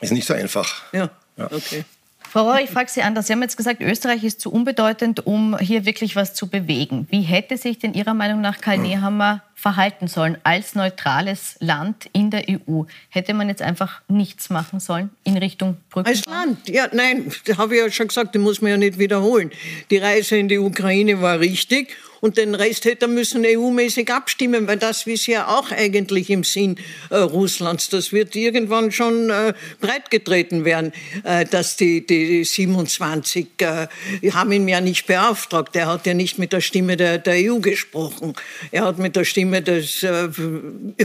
ist 0.00 0.12
nicht 0.12 0.26
so 0.26 0.34
einfach. 0.34 0.84
Ja, 0.92 1.10
ja. 1.36 1.50
okay. 1.50 1.84
Frau 2.28 2.42
Rohr, 2.42 2.60
ich 2.60 2.68
frage 2.68 2.90
Sie 2.90 3.00
anders. 3.00 3.26
Sie 3.26 3.32
haben 3.32 3.40
jetzt 3.40 3.56
gesagt, 3.56 3.80
Österreich 3.80 4.22
ist 4.22 4.42
zu 4.42 4.52
unbedeutend, 4.52 5.26
um 5.26 5.56
hier 5.56 5.86
wirklich 5.86 6.14
was 6.14 6.34
zu 6.34 6.48
bewegen. 6.48 7.06
Wie 7.10 7.22
hätte 7.22 7.56
sich 7.56 7.78
denn 7.78 7.94
Ihrer 7.94 8.12
Meinung 8.12 8.42
nach 8.42 8.60
Karl 8.60 8.76
hm. 8.76 8.82
Nehammer 8.82 9.42
verhalten 9.58 10.06
sollen 10.06 10.38
als 10.44 10.76
neutrales 10.76 11.56
Land 11.58 12.08
in 12.12 12.30
der 12.30 12.44
EU? 12.48 12.84
Hätte 13.08 13.34
man 13.34 13.48
jetzt 13.48 13.60
einfach 13.60 14.00
nichts 14.06 14.50
machen 14.50 14.78
sollen 14.78 15.10
in 15.24 15.36
Richtung 15.36 15.78
Brücken? 15.90 16.08
Als 16.08 16.24
Land? 16.26 16.68
Ja, 16.68 16.88
nein, 16.92 17.32
habe 17.56 17.74
ich 17.74 17.82
ja 17.82 17.90
schon 17.90 18.06
gesagt, 18.06 18.36
das 18.36 18.40
muss 18.40 18.62
man 18.62 18.70
ja 18.70 18.76
nicht 18.76 18.98
wiederholen. 18.98 19.50
Die 19.90 19.98
Reise 19.98 20.36
in 20.36 20.48
die 20.48 20.58
Ukraine 20.58 21.20
war 21.20 21.40
richtig 21.40 21.96
und 22.20 22.36
den 22.36 22.54
Rest 22.54 22.84
hätte 22.84 23.06
er 23.06 23.08
müssen 23.08 23.44
EU-mäßig 23.46 24.12
abstimmen, 24.12 24.66
weil 24.66 24.76
das 24.76 25.06
ist 25.06 25.26
ja 25.26 25.48
auch 25.48 25.70
eigentlich 25.70 26.30
im 26.30 26.44
Sinn 26.44 26.76
äh, 27.10 27.16
Russlands. 27.16 27.88
Das 27.90 28.12
wird 28.12 28.34
irgendwann 28.34 28.90
schon 28.90 29.30
äh, 29.30 29.54
breitgetreten 29.80 30.64
werden, 30.64 30.92
äh, 31.24 31.44
dass 31.44 31.76
die, 31.76 32.04
die 32.04 32.44
27 32.44 33.46
äh, 33.58 33.86
haben 34.32 34.52
ihn 34.52 34.66
ja 34.66 34.80
nicht 34.80 35.06
beauftragt. 35.06 35.76
Er 35.76 35.86
hat 35.86 36.06
ja 36.06 36.14
nicht 36.14 36.38
mit 36.38 36.52
der 36.52 36.60
Stimme 36.60 36.96
der, 36.96 37.18
der 37.18 37.34
EU 37.34 37.60
gesprochen. 37.60 38.34
Er 38.72 38.84
hat 38.84 38.98
mit 38.98 39.14
der 39.14 39.24
Stimme 39.24 39.47
Stimme 39.48 39.62
des 39.62 40.02
äh, 40.02 40.28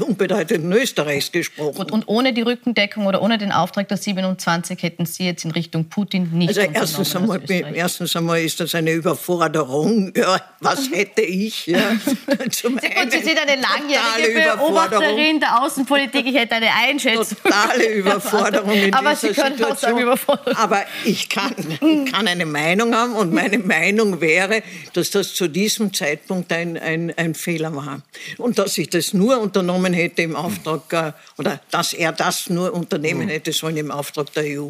unbedeutenden 0.02 0.72
Österreichs 0.74 1.32
gesprochen. 1.32 1.76
Gut, 1.76 1.92
und 1.92 2.08
ohne 2.08 2.34
die 2.34 2.42
Rückendeckung 2.42 3.06
oder 3.06 3.22
ohne 3.22 3.38
den 3.38 3.52
Auftrag 3.52 3.88
der 3.88 3.98
27 3.98 4.82
hätten 4.84 5.06
Sie 5.06 5.26
jetzt 5.26 5.46
in 5.46 5.52
Richtung 5.52 5.86
Putin 5.86 6.30
nicht 6.34 6.50
Also 6.50 6.62
erstens 6.62 7.16
einmal, 7.16 7.42
erstens 7.74 8.16
einmal 8.16 8.42
ist 8.42 8.60
das 8.60 8.76
eine 8.76 8.92
Überforderung. 8.92 10.12
Ja, 10.16 10.42
was 10.60 10.92
hätte 10.92 11.22
ich? 11.22 11.68
Ja, 11.68 11.80
zum 12.52 12.80
Sie, 12.80 12.88
einen, 12.88 13.12
Sie 13.12 13.20
sind 13.20 13.40
eine 13.40 13.62
langjährige 13.62 14.58
Beobachterin 14.58 15.40
der 15.40 15.62
Außenpolitik. 15.64 16.26
Ich 16.26 16.36
hätte 16.36 16.56
eine 16.56 16.70
Einschätzung. 16.74 17.38
Totale 17.44 17.94
Überforderung 17.94 18.72
in 18.72 18.94
Aber 18.94 19.16
Sie 19.16 19.30
können 19.30 19.58
Situation. 19.58 19.72
auch 19.72 19.78
sagen 19.78 20.00
Überforderung. 20.00 20.56
Aber 20.58 20.84
ich 21.06 21.30
kann, 21.30 21.54
ich 21.58 22.12
kann 22.12 22.28
eine 22.28 22.46
Meinung 22.46 22.94
haben 22.94 23.16
und 23.16 23.34
meine 23.34 23.60
Meinung 23.60 24.20
wäre, 24.20 24.64
dass 24.94 25.12
das 25.12 25.34
zu 25.34 25.48
diesem 25.48 25.94
Zeitpunkt 25.94 26.52
ein, 26.52 26.78
ein, 26.78 27.14
ein 27.16 27.36
Fehler 27.36 27.76
war. 27.76 28.02
Und 28.38 28.60
dass 28.60 28.78
ich 28.78 28.90
das 28.90 29.14
nur 29.14 29.40
unternommen 29.40 29.94
hätte 29.94 30.22
im 30.22 30.36
Auftrag, 30.36 30.94
äh, 30.94 31.12
oder 31.38 31.60
dass 31.72 31.94
er 31.94 32.12
das 32.12 32.50
nur 32.50 32.74
unternehmen 32.74 33.30
hätte 33.30 33.54
sollen 33.54 33.78
im 33.78 33.92
Auftrag 33.92 34.32
der 34.34 34.60
EU. 34.60 34.70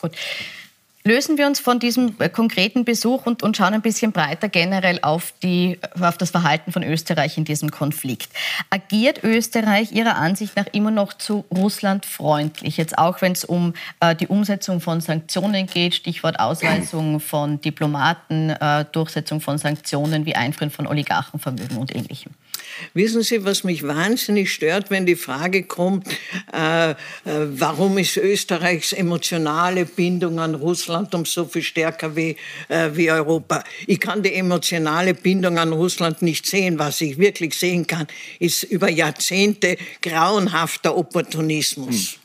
Gut. 0.00 0.12
Lösen 1.08 1.38
wir 1.38 1.46
uns 1.46 1.58
von 1.58 1.78
diesem 1.78 2.16
äh, 2.18 2.28
konkreten 2.28 2.84
Besuch 2.84 3.24
und, 3.24 3.42
und, 3.42 3.56
schauen 3.56 3.72
ein 3.72 3.80
bisschen 3.80 4.12
breiter 4.12 4.50
generell 4.50 4.98
auf, 5.00 5.32
die, 5.42 5.78
auf 5.98 6.18
das 6.18 6.32
Verhalten 6.32 6.70
von 6.70 6.82
Österreich 6.82 7.38
in 7.38 7.46
diesem 7.46 7.70
Konflikt. 7.70 8.28
Agiert 8.68 9.24
Österreich 9.24 9.92
Ihrer 9.92 10.16
Ansicht 10.16 10.54
nach 10.56 10.66
immer 10.72 10.90
noch 10.90 11.14
zu 11.14 11.46
Russland 11.50 12.04
freundlich? 12.04 12.76
Jetzt 12.76 12.98
auch, 12.98 13.22
wenn 13.22 13.32
es 13.32 13.46
um 13.46 13.72
äh, 14.00 14.14
die 14.16 14.26
Umsetzung 14.26 14.82
von 14.82 15.00
Sanktionen 15.00 15.66
geht, 15.66 15.94
Stichwort 15.94 16.38
Ausweisung 16.40 17.20
von 17.20 17.58
Diplomaten, 17.60 18.50
äh, 18.50 18.84
Durchsetzung 18.92 19.40
von 19.40 19.56
Sanktionen 19.56 20.26
wie 20.26 20.34
Einfrieren 20.34 20.70
von 20.70 20.86
Oligarchenvermögen 20.86 21.78
und 21.78 21.94
Ähnlichem. 21.94 22.32
Wissen 22.94 23.22
Sie, 23.22 23.44
was 23.44 23.64
mich 23.64 23.82
wahnsinnig 23.82 24.52
stört, 24.52 24.90
wenn 24.90 25.06
die 25.06 25.16
Frage 25.16 25.64
kommt, 25.64 26.06
äh, 26.52 26.90
äh, 26.90 26.94
warum 27.24 27.98
ist 27.98 28.16
Österreichs 28.16 28.92
emotionale 28.92 29.84
Bindung 29.84 30.38
an 30.40 30.54
Russland 30.54 31.14
um 31.14 31.24
so 31.24 31.44
viel 31.44 31.62
stärker 31.62 32.16
wie, 32.16 32.36
äh, 32.68 32.90
wie 32.94 33.10
Europa? 33.10 33.64
Ich 33.86 34.00
kann 34.00 34.22
die 34.22 34.34
emotionale 34.34 35.14
Bindung 35.14 35.58
an 35.58 35.72
Russland 35.72 36.22
nicht 36.22 36.46
sehen. 36.46 36.78
Was 36.78 37.00
ich 37.00 37.18
wirklich 37.18 37.54
sehen 37.54 37.86
kann, 37.86 38.06
ist 38.38 38.62
über 38.64 38.90
Jahrzehnte 38.90 39.76
grauenhafter 40.02 40.96
Opportunismus. 40.96 42.12
Hm. 42.12 42.18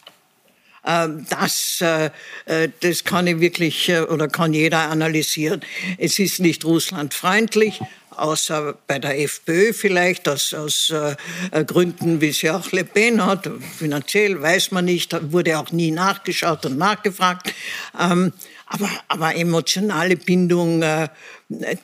Das, 0.85 1.79
äh, 1.79 2.09
äh, 2.45 2.67
das 2.81 3.05
kann 3.05 3.25
ich 3.25 3.39
wirklich 3.39 3.89
oder 3.89 4.27
kann 4.27 4.53
jeder 4.53 4.89
analysieren. 4.89 5.61
Es 5.97 6.19
ist 6.19 6.41
nicht 6.41 6.65
russlandfreundlich, 6.65 7.79
außer 8.17 8.75
bei 8.87 8.99
der 8.99 9.19
FPÖ 9.19 9.73
vielleicht, 9.73 10.27
aus, 10.27 10.53
aus 10.53 10.89
äh, 10.89 11.65
Gründen, 11.65 12.21
wie 12.21 12.31
sie 12.31 12.49
auch 12.49 12.71
Le 12.71 12.83
Pen 12.83 13.25
hat. 13.25 13.49
Finanziell 13.77 14.41
weiß 14.41 14.71
man 14.71 14.85
nicht, 14.85 15.15
wurde 15.31 15.57
auch 15.59 15.71
nie 15.71 15.91
nachgeschaut 15.91 16.65
und 16.65 16.77
nachgefragt. 16.77 17.53
Ähm, 17.99 18.33
aber, 18.67 18.89
aber 19.07 19.35
emotionale 19.35 20.15
Bindung, 20.15 20.81
äh, 20.81 21.09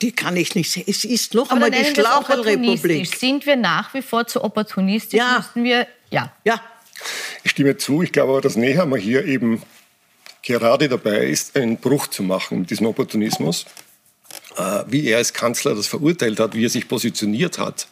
die 0.01 0.11
kann 0.11 0.35
ich 0.35 0.55
nicht 0.55 0.71
sehen. 0.71 0.85
Es 0.87 1.03
ist 1.03 1.33
noch 1.33 1.51
aber 1.51 1.65
einmal 1.65 1.83
die 1.83 1.85
Schlauchelrepublik. 1.85 3.15
Sind 3.15 3.45
wir 3.45 3.55
nach 3.55 3.93
wie 3.93 4.01
vor 4.01 4.25
zu 4.25 4.43
opportunistisch? 4.43 5.17
Ja. 5.17 5.37
Müssen 5.37 5.63
wir, 5.63 5.87
ja. 6.09 6.31
ja. 6.43 6.61
Ich 7.43 7.51
stimme 7.51 7.77
zu. 7.77 8.01
Ich 8.01 8.11
glaube 8.11 8.31
aber, 8.31 8.41
dass 8.41 8.55
Nehammer 8.55 8.97
hier 8.97 9.25
eben 9.25 9.61
gerade 10.41 10.89
dabei 10.89 11.27
ist, 11.27 11.55
einen 11.55 11.77
Bruch 11.77 12.07
zu 12.07 12.23
machen 12.23 12.61
mit 12.61 12.71
diesem 12.71 12.87
Opportunismus. 12.87 13.65
Äh, 14.59 14.83
wie 14.87 15.07
er 15.07 15.17
als 15.17 15.31
Kanzler 15.31 15.73
das 15.73 15.87
verurteilt 15.87 16.39
hat, 16.39 16.53
wie 16.53 16.65
er 16.65 16.69
sich 16.69 16.87
positioniert 16.87 17.59
hat. 17.59 17.87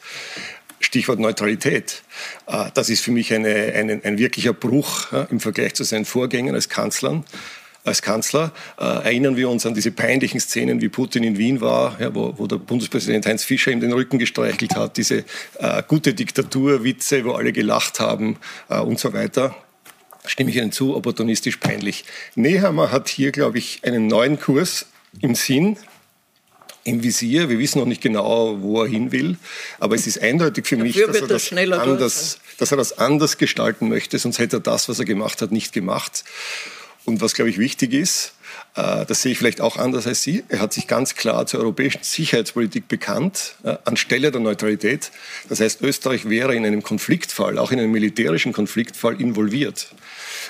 Stichwort 0.80 1.20
Neutralität. 1.20 2.04
Äh, 2.46 2.66
das 2.74 2.90
ist 2.90 3.04
für 3.04 3.12
mich 3.12 3.34
eine, 3.34 3.54
eine, 3.74 4.02
ein 4.04 4.18
wirklicher 4.18 4.54
Bruch 4.54 5.08
im 5.30 5.40
Vergleich 5.40 5.76
zu 5.76 5.86
seinen 5.86 6.06
Vorgängern 6.06 6.56
als 6.56 6.68
Kanzlern 6.68 7.24
als 7.86 8.02
Kanzler. 8.02 8.52
Äh, 8.78 8.84
erinnern 8.84 9.38
wir 9.38 9.50
uns 9.50 9.66
an 9.66 9.74
diese 9.74 9.92
peinlichen 9.92 10.42
Szenen, 10.42 10.82
wie 10.82 10.90
Putin 10.90 11.24
in 11.24 11.38
Wien 11.38 11.62
war, 11.62 11.96
ja, 12.02 12.14
wo, 12.14 12.34
wo, 12.38 12.46
der 12.46 12.58
Bundespräsident 12.58 13.26
Heinz 13.26 13.46
Fischer 13.46 13.72
ihm 13.72 13.80
den 13.80 13.94
Rücken 13.94 14.20
gestreichelt 14.20 14.76
hat, 14.76 14.98
diese 14.98 15.24
äh, 15.60 15.84
gute 15.88 16.14
Diktaturwitze, 16.14 17.24
wo 17.24 17.32
alle 17.32 17.54
gelacht 17.54 18.02
haben 18.02 18.38
äh, 18.68 18.80
und 18.80 19.00
so 19.00 19.14
weiter. 19.14 19.56
Stimme 20.26 20.50
ich 20.50 20.58
Ihnen 20.58 20.74
zu, 20.74 20.98
opportunistisch 20.98 21.56
peinlich. 21.58 22.04
Nehammer 22.36 22.92
hat 22.92 23.08
hier, 23.08 23.32
glaube 23.32 23.58
ich, 23.58 23.80
einen 23.84 24.08
neuen 24.08 24.38
Kurs 24.38 24.88
im 25.22 25.36
Sinn, 25.36 25.78
im 26.88 27.04
Visier. 27.04 27.50
Wir 27.50 27.60
wissen 27.60 27.80
noch 27.80 27.86
nicht 27.86 28.02
genau, 28.02 28.62
wo 28.62 28.82
er 28.82 28.88
hin 28.88 29.12
will. 29.12 29.38
Aber 29.80 29.96
es 29.96 30.08
ist 30.08 30.22
eindeutig 30.22 30.66
für 30.66 30.78
mich, 30.78 30.96
dass 30.96 31.18
er, 31.18 31.28
das 31.28 31.52
anders, 31.52 32.40
dass 32.58 32.72
er 32.72 32.78
das 32.78 32.98
anders 32.98 33.38
gestalten 33.38 33.90
möchte. 33.90 34.18
Sonst 34.18 34.40
hätte 34.40 34.58
er 34.58 34.62
das, 34.62 34.88
was 34.88 35.00
er 35.00 35.06
gemacht 35.06 35.42
hat, 35.42 35.52
nicht 35.52 35.74
gemacht. 35.74 36.24
Und 37.06 37.22
was, 37.22 37.34
glaube 37.34 37.50
ich, 37.50 37.58
wichtig 37.58 37.94
ist, 37.94 38.34
äh, 38.76 39.06
das 39.06 39.22
sehe 39.22 39.34
ich 39.34 39.38
vielleicht 39.38 39.62
auch 39.62 39.78
anders 39.78 40.08
als 40.08 40.24
Sie. 40.24 40.44
Er 40.50 40.60
hat 40.60 40.74
sich 40.74 40.88
ganz 40.88 41.16
klar 41.16 41.46
zur 41.46 41.60
europäischen 41.60 42.04
Sicherheitspolitik 42.04 42.88
bekannt, 42.88 43.56
äh, 43.64 43.76
anstelle 43.86 44.32
der 44.32 44.42
Neutralität. 44.42 45.12
Das 45.50 45.60
heißt, 45.60 45.82
Österreich 45.82 46.30
wäre 46.30 46.56
in 46.56 46.66
einem 46.66 46.84
Konfliktfall, 46.84 47.58
auch 47.58 47.72
in 47.72 47.80
einem 47.80 47.92
militärischen 47.92 48.54
Konfliktfall 48.54 49.20
involviert. 49.22 49.90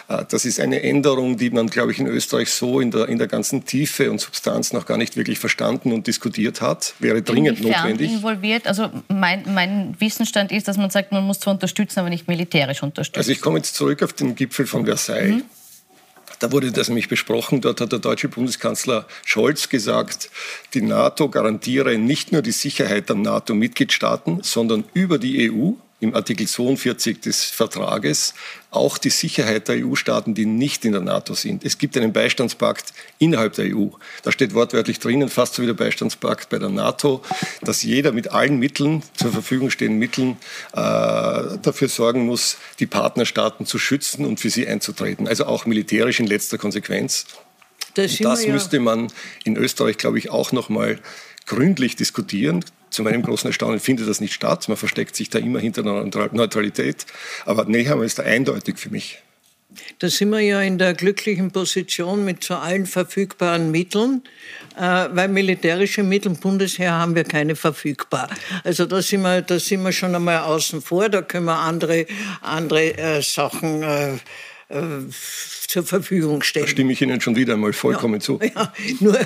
Äh, 0.07 0.25
das 0.29 0.45
ist 0.45 0.59
eine 0.59 0.81
Änderung, 0.83 1.37
die 1.37 1.49
man, 1.49 1.67
glaube 1.67 1.91
ich, 1.91 1.99
in 1.99 2.07
Österreich 2.07 2.49
so 2.49 2.79
in 2.79 2.91
der, 2.91 3.09
in 3.09 3.17
der 3.17 3.27
ganzen 3.27 3.65
Tiefe 3.65 4.09
und 4.11 4.19
Substanz 4.19 4.73
noch 4.73 4.85
gar 4.85 4.97
nicht 4.97 5.17
wirklich 5.17 5.39
verstanden 5.39 5.91
und 5.91 6.07
diskutiert 6.07 6.61
hat. 6.61 6.93
Wäre 6.99 7.21
dringend 7.21 7.59
Inwiefern 7.59 7.81
notwendig. 7.81 8.11
involviert? 8.13 8.67
Also 8.67 8.89
mein, 9.07 9.43
mein 9.53 9.95
Wissensstand 9.99 10.51
ist, 10.51 10.67
dass 10.67 10.77
man 10.77 10.89
sagt, 10.89 11.11
man 11.11 11.23
muss 11.23 11.39
zwar 11.39 11.53
unterstützen, 11.53 11.99
aber 11.99 12.09
nicht 12.09 12.27
militärisch 12.27 12.83
unterstützen. 12.83 13.19
Also 13.19 13.31
ich 13.31 13.41
komme 13.41 13.57
jetzt 13.57 13.75
zurück 13.75 14.03
auf 14.03 14.13
den 14.13 14.35
Gipfel 14.35 14.67
von 14.67 14.85
Versailles. 14.85 15.35
Mhm. 15.35 15.43
Da 16.39 16.51
wurde 16.51 16.71
das 16.71 16.87
nämlich 16.87 17.07
besprochen. 17.07 17.61
Dort 17.61 17.81
hat 17.81 17.91
der 17.91 17.99
deutsche 17.99 18.27
Bundeskanzler 18.27 19.07
Scholz 19.25 19.69
gesagt, 19.69 20.29
die 20.73 20.81
NATO 20.81 21.29
garantiere 21.29 21.97
nicht 21.97 22.31
nur 22.31 22.41
die 22.41 22.51
Sicherheit 22.51 23.09
der 23.09 23.15
NATO-Mitgliedstaaten, 23.15 24.43
sondern 24.43 24.83
über 24.93 25.17
die 25.17 25.51
EU 25.51 25.71
im 25.99 26.13
Artikel 26.13 26.47
42 26.47 27.21
des 27.21 27.43
Vertrages 27.45 28.35
auch 28.69 28.99
die 28.99 29.09
Sicherheit 29.09 29.67
der 29.67 29.83
EU-Staaten, 29.83 30.35
die 30.35 30.45
nicht 30.45 30.85
in 30.85 30.91
der 30.91 31.01
NATO 31.01 31.33
sind. 31.33 31.65
Es 31.65 31.79
gibt 31.79 31.97
einen 31.97 32.13
Beistandspakt 32.13 32.93
innerhalb 33.17 33.53
der 33.53 33.75
EU. 33.75 33.87
Da 34.21 34.31
steht 34.31 34.53
wortwörtlich 34.53 34.99
drinnen, 34.99 35.29
fast 35.29 35.55
so 35.55 35.63
wie 35.63 35.65
der 35.65 35.73
Beistandspakt 35.73 36.49
bei 36.49 36.59
der 36.59 36.69
NATO, 36.69 37.23
dass 37.61 37.81
jeder 37.81 38.11
mit 38.11 38.31
allen 38.31 38.59
Mitteln, 38.59 39.01
zur 39.15 39.31
Verfügung 39.31 39.71
stehenden 39.71 39.97
Mitteln, 39.97 40.37
äh, 40.73 40.77
dafür 41.61 41.87
sorgen 41.87 42.25
muss, 42.25 42.57
die 42.79 42.85
Partnerstaaten 42.85 43.65
zu 43.65 43.79
schützen 43.79 44.25
und 44.25 44.39
für 44.39 44.51
sie 44.51 44.67
einzutreten. 44.67 45.27
Also 45.27 45.45
auch 45.45 45.65
militärisch 45.65 46.19
in 46.19 46.27
letzter 46.27 46.59
Konsequenz. 46.59 47.25
Das, 47.95 48.15
das 48.17 48.45
müsste 48.45 48.79
man 48.79 49.07
in 49.43 49.57
Österreich, 49.57 49.97
glaube 49.97 50.19
ich, 50.19 50.29
auch 50.29 50.51
noch 50.51 50.69
mal 50.69 50.99
gründlich 51.47 51.95
diskutieren. 51.95 52.63
Zu 52.89 53.03
meinem 53.03 53.21
großen 53.21 53.47
Erstaunen 53.47 53.79
findet 53.79 54.07
das 54.07 54.21
nicht 54.21 54.33
statt. 54.33 54.67
Man 54.69 54.77
versteckt 54.77 55.15
sich 55.15 55.29
da 55.29 55.39
immer 55.39 55.59
hinter 55.59 55.81
einer 55.81 56.03
Neutralität. 56.31 57.05
Aber 57.45 57.65
Nehammer 57.65 58.03
ist 58.03 58.19
da 58.19 58.23
eindeutig 58.23 58.77
für 58.77 58.89
mich. 58.89 59.21
Da 59.99 60.09
sind 60.09 60.29
wir 60.29 60.39
ja 60.39 60.61
in 60.61 60.77
der 60.77 60.93
glücklichen 60.93 61.51
Position 61.51 62.23
mit 62.23 62.43
so 62.43 62.55
allen 62.55 62.85
verfügbaren 62.85 63.69
Mitteln, 63.69 64.23
äh, 64.77 64.81
weil 64.81 65.27
militärische 65.27 66.03
Mittel 66.03 66.31
Bundesheer 66.31 66.93
haben 66.93 67.15
wir 67.15 67.25
keine 67.25 67.55
verfügbar. 67.55 68.29
Also 68.63 68.85
da 68.85 69.01
sind 69.01 69.21
wir, 69.21 69.41
da 69.41 69.59
sind 69.59 69.83
wir 69.83 69.91
schon 69.91 70.15
einmal 70.15 70.39
außen 70.39 70.81
vor, 70.81 71.09
da 71.09 71.21
können 71.21 71.45
wir 71.45 71.59
andere, 71.59 72.05
andere 72.41 72.97
äh, 72.97 73.21
Sachen 73.21 73.83
äh, 73.83 74.17
äh 74.69 75.03
zur 75.67 75.83
Verfügung 75.83 76.41
stellen. 76.43 76.65
Da 76.65 76.71
stimme 76.71 76.93
ich 76.93 77.01
Ihnen 77.01 77.19
schon 77.19 77.35
wieder 77.35 77.53
einmal 77.53 77.73
vollkommen 77.73 78.15
ja, 78.15 78.19
zu. 78.21 78.39
Ja, 78.41 78.73
nur 79.01 79.19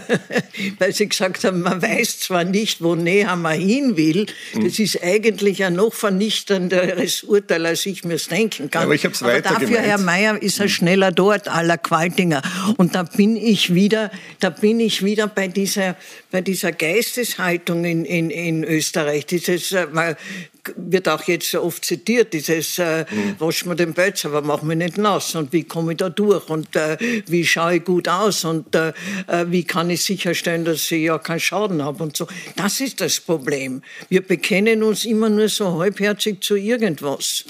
weil 0.80 0.94
Sie 0.94 1.08
gesagt 1.08 1.44
haben, 1.44 1.62
man 1.62 1.82
weiß 1.82 2.20
zwar 2.20 2.44
nicht, 2.44 2.82
wo 2.82 2.96
Nehammer 2.96 3.52
hin 3.52 3.96
will, 3.96 4.26
hm. 4.54 4.64
das 4.66 4.80
ist 4.80 5.02
eigentlich 5.04 5.64
ein 5.64 5.76
noch 5.76 5.94
vernichtenderes 5.94 7.24
Urteil, 7.24 7.66
als 7.68 7.86
ich 7.86 8.04
mir 8.04 8.16
es 8.16 8.28
denken 8.28 8.72
kann. 8.72 8.84
aber 8.84 8.96
ich 8.96 9.06
habe 9.06 9.14
es 9.14 9.22
weiter 9.22 9.54
dafür, 9.54 9.68
gemeint. 9.68 9.86
Herr 9.86 9.98
Mayer, 10.00 10.42
ist 10.42 10.60
er 10.60 10.68
schneller 10.68 11.12
dort, 11.12 11.48
aller 11.48 11.78
Qualtinger. 11.78 12.42
Und 12.78 12.96
da 12.96 13.04
bin 13.04 13.38
ich 13.38 13.76
wieder, 13.76 14.12
da 14.40 14.50
bin 14.50 14.80
ich 14.80 15.06
wieder 15.06 15.28
bei 15.28 15.48
dieser, 15.48 15.96
bei 16.32 16.42
dieser 16.42 16.72
Geisteshaltung 16.72 17.86
in, 17.86 18.04
in, 18.04 18.32
in 18.32 18.64
Österreich. 18.64 19.28
Dieses, 19.28 19.76
wird 20.76 21.08
auch 21.08 21.24
jetzt 21.24 21.54
oft 21.56 21.84
zitiert, 21.84 22.34
dieses 22.34 22.78
äh, 22.78 23.06
mhm. 23.10 23.36
wasch 23.40 23.66
mir 23.66 23.76
den 23.76 23.94
Pölz, 23.94 24.26
aber 24.26 24.42
mach 24.42 24.62
mich 24.62 24.78
nicht 24.78 24.98
nass 24.98 25.36
und 25.36 25.52
wie 25.54 25.64
komme 25.64 25.94
ich 25.94 25.98
da 25.98 26.10
durch 26.10 26.50
und 26.50 26.76
äh, 26.76 26.98
wie 27.28 27.46
schaue 27.46 27.78
ich 27.78 27.86
gut 27.86 28.08
aus 28.08 28.44
und 28.46 28.76
äh, 28.76 28.94
äh, 29.28 29.46
wie 29.48 29.64
kann 29.64 29.90
ich 29.90 30.04
sicherstellen, 30.04 30.66
dass 30.66 30.92
ich 30.92 31.04
ja 31.04 31.18
keinen 31.18 31.40
Schaden 31.40 31.84
habe 31.84 32.04
und 32.04 32.16
so. 32.16 32.28
Das 32.56 32.80
ist 32.80 33.02
das 33.02 33.20
Problem. 33.20 33.82
Wir 34.10 34.22
bekennen 34.22 34.84
uns 34.84 35.06
immer 35.06 35.30
nur 35.30 35.50
so 35.50 35.80
halbherzig 35.80 36.42
zu 36.44 36.56
irgendwas. 36.56 37.46